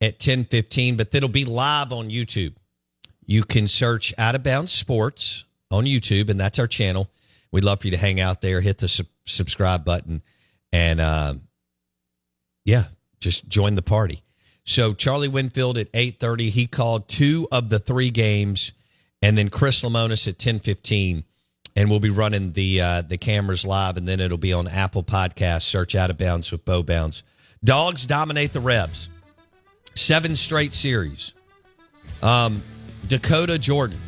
at 0.00 0.18
ten 0.18 0.44
fifteen. 0.44 0.96
But 0.96 1.12
that'll 1.12 1.28
be 1.28 1.44
live 1.44 1.92
on 1.92 2.10
YouTube. 2.10 2.54
You 3.24 3.42
can 3.44 3.68
search 3.68 4.12
Out 4.18 4.34
of 4.34 4.42
Bounds 4.42 4.72
Sports 4.72 5.44
on 5.70 5.84
YouTube, 5.84 6.30
and 6.30 6.40
that's 6.40 6.58
our 6.58 6.66
channel. 6.66 7.10
We'd 7.52 7.64
love 7.64 7.80
for 7.80 7.86
you 7.86 7.92
to 7.92 7.96
hang 7.96 8.20
out 8.20 8.40
there, 8.40 8.60
hit 8.60 8.78
the 8.78 8.88
sub- 8.88 9.06
subscribe 9.24 9.84
button, 9.84 10.22
and 10.72 11.00
uh, 11.00 11.34
yeah, 12.64 12.84
just 13.20 13.48
join 13.48 13.74
the 13.74 13.82
party. 13.82 14.22
So 14.64 14.94
Charlie 14.94 15.28
Winfield 15.28 15.78
at 15.78 15.88
eight 15.94 16.18
thirty, 16.18 16.50
he 16.50 16.66
called 16.66 17.08
two 17.08 17.46
of 17.52 17.68
the 17.68 17.78
three 17.78 18.10
games, 18.10 18.72
and 19.22 19.38
then 19.38 19.48
Chris 19.48 19.82
Lemonis 19.82 20.26
at 20.26 20.38
ten 20.38 20.58
fifteen, 20.58 21.24
and 21.76 21.88
we'll 21.88 22.00
be 22.00 22.10
running 22.10 22.52
the 22.52 22.80
uh, 22.80 23.02
the 23.02 23.16
cameras 23.16 23.64
live, 23.64 23.96
and 23.96 24.08
then 24.08 24.20
it'll 24.20 24.38
be 24.38 24.52
on 24.52 24.66
Apple 24.66 25.04
Podcasts. 25.04 25.62
Search 25.62 25.94
Out 25.94 26.10
of 26.10 26.18
Bounds 26.18 26.50
with 26.50 26.64
Bo 26.64 26.82
Bounds. 26.82 27.22
Dogs 27.64 28.06
dominate 28.06 28.52
the 28.52 28.60
Rebs, 28.60 29.08
seven 29.94 30.36
straight 30.36 30.74
series. 30.74 31.32
Um, 32.22 32.60
Dakota 33.06 33.58
Jordan, 33.58 34.00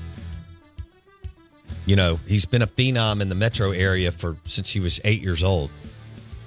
you 1.88 1.96
know 1.96 2.20
he's 2.26 2.44
been 2.44 2.62
a 2.62 2.66
phenom 2.66 3.22
in 3.22 3.28
the 3.28 3.34
metro 3.34 3.70
area 3.70 4.12
for 4.12 4.36
since 4.44 4.70
he 4.70 4.78
was 4.78 5.00
eight 5.04 5.22
years 5.22 5.42
old, 5.42 5.70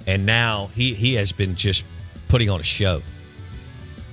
and 0.06 0.24
now 0.24 0.70
he 0.74 0.94
he 0.94 1.14
has 1.14 1.32
been 1.32 1.56
just 1.56 1.84
putting 2.28 2.48
on 2.48 2.60
a 2.60 2.64
show. 2.64 3.02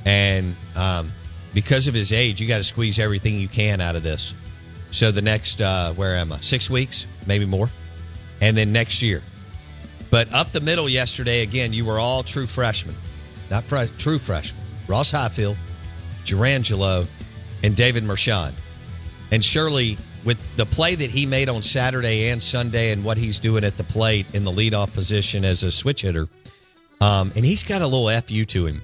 And 0.05 0.55
um, 0.75 1.11
because 1.53 1.87
of 1.87 1.93
his 1.93 2.11
age, 2.11 2.41
you 2.41 2.47
got 2.47 2.57
to 2.57 2.63
squeeze 2.63 2.97
everything 2.97 3.37
you 3.37 3.47
can 3.47 3.79
out 3.79 3.95
of 3.95 4.01
this. 4.01 4.33
So 4.91 5.11
the 5.11 5.21
next, 5.21 5.61
uh, 5.61 5.93
where 5.93 6.15
am 6.15 6.31
I? 6.31 6.39
Six 6.39 6.67
weeks, 6.69 7.05
maybe 7.27 7.45
more, 7.45 7.69
and 8.41 8.57
then 8.57 8.71
next 8.71 9.03
year. 9.03 9.21
But 10.09 10.33
up 10.33 10.51
the 10.51 10.61
middle 10.61 10.89
yesterday, 10.89 11.43
again, 11.43 11.73
you 11.73 11.85
were 11.85 11.99
all 11.99 12.23
true 12.23 12.47
freshmen, 12.47 12.95
not 13.51 13.67
true 13.99 14.17
freshmen. 14.17 14.63
Ross 14.87 15.11
Highfield, 15.11 15.57
Jurrangelo, 16.25 17.05
and 17.61 17.75
David 17.75 18.03
Mershon. 18.03 18.53
And 19.31 19.45
surely, 19.45 19.97
with 20.25 20.43
the 20.57 20.65
play 20.65 20.95
that 20.95 21.09
he 21.09 21.25
made 21.25 21.49
on 21.49 21.61
Saturday 21.61 22.29
and 22.29 22.41
Sunday, 22.41 22.91
and 22.91 23.03
what 23.03 23.17
he's 23.17 23.39
doing 23.39 23.63
at 23.63 23.77
the 23.77 23.83
plate 23.83 24.25
in 24.33 24.43
the 24.43 24.51
leadoff 24.51 24.93
position 24.93 25.45
as 25.45 25.63
a 25.63 25.71
switch 25.71 26.01
hitter, 26.01 26.27
um, 27.01 27.31
and 27.35 27.45
he's 27.45 27.63
got 27.63 27.81
a 27.81 27.87
little 27.87 28.09
fu 28.21 28.45
to 28.45 28.65
him. 28.65 28.81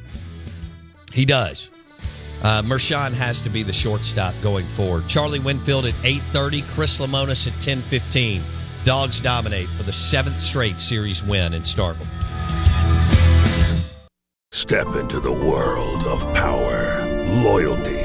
He 1.13 1.25
does. 1.25 1.69
Uh, 2.43 2.61
Mershon 2.61 3.13
has 3.13 3.41
to 3.41 3.49
be 3.49 3.63
the 3.63 3.73
shortstop 3.73 4.33
going 4.43 4.65
forward. 4.65 5.07
Charlie 5.07 5.39
Winfield 5.39 5.85
at 5.85 5.93
8.30, 5.95 6.63
Chris 6.75 6.99
Lemonis 6.99 7.47
at 7.47 7.53
10.15. 7.53 8.85
Dogs 8.85 9.19
dominate 9.19 9.67
for 9.67 9.83
the 9.83 9.93
seventh 9.93 10.39
straight 10.39 10.79
series 10.79 11.23
win 11.23 11.53
in 11.53 11.63
Starkville. 11.63 12.05
Step 14.51 14.95
into 14.95 15.19
the 15.19 15.31
world 15.31 16.03
of 16.05 16.21
power, 16.33 17.05
loyalty, 17.43 18.04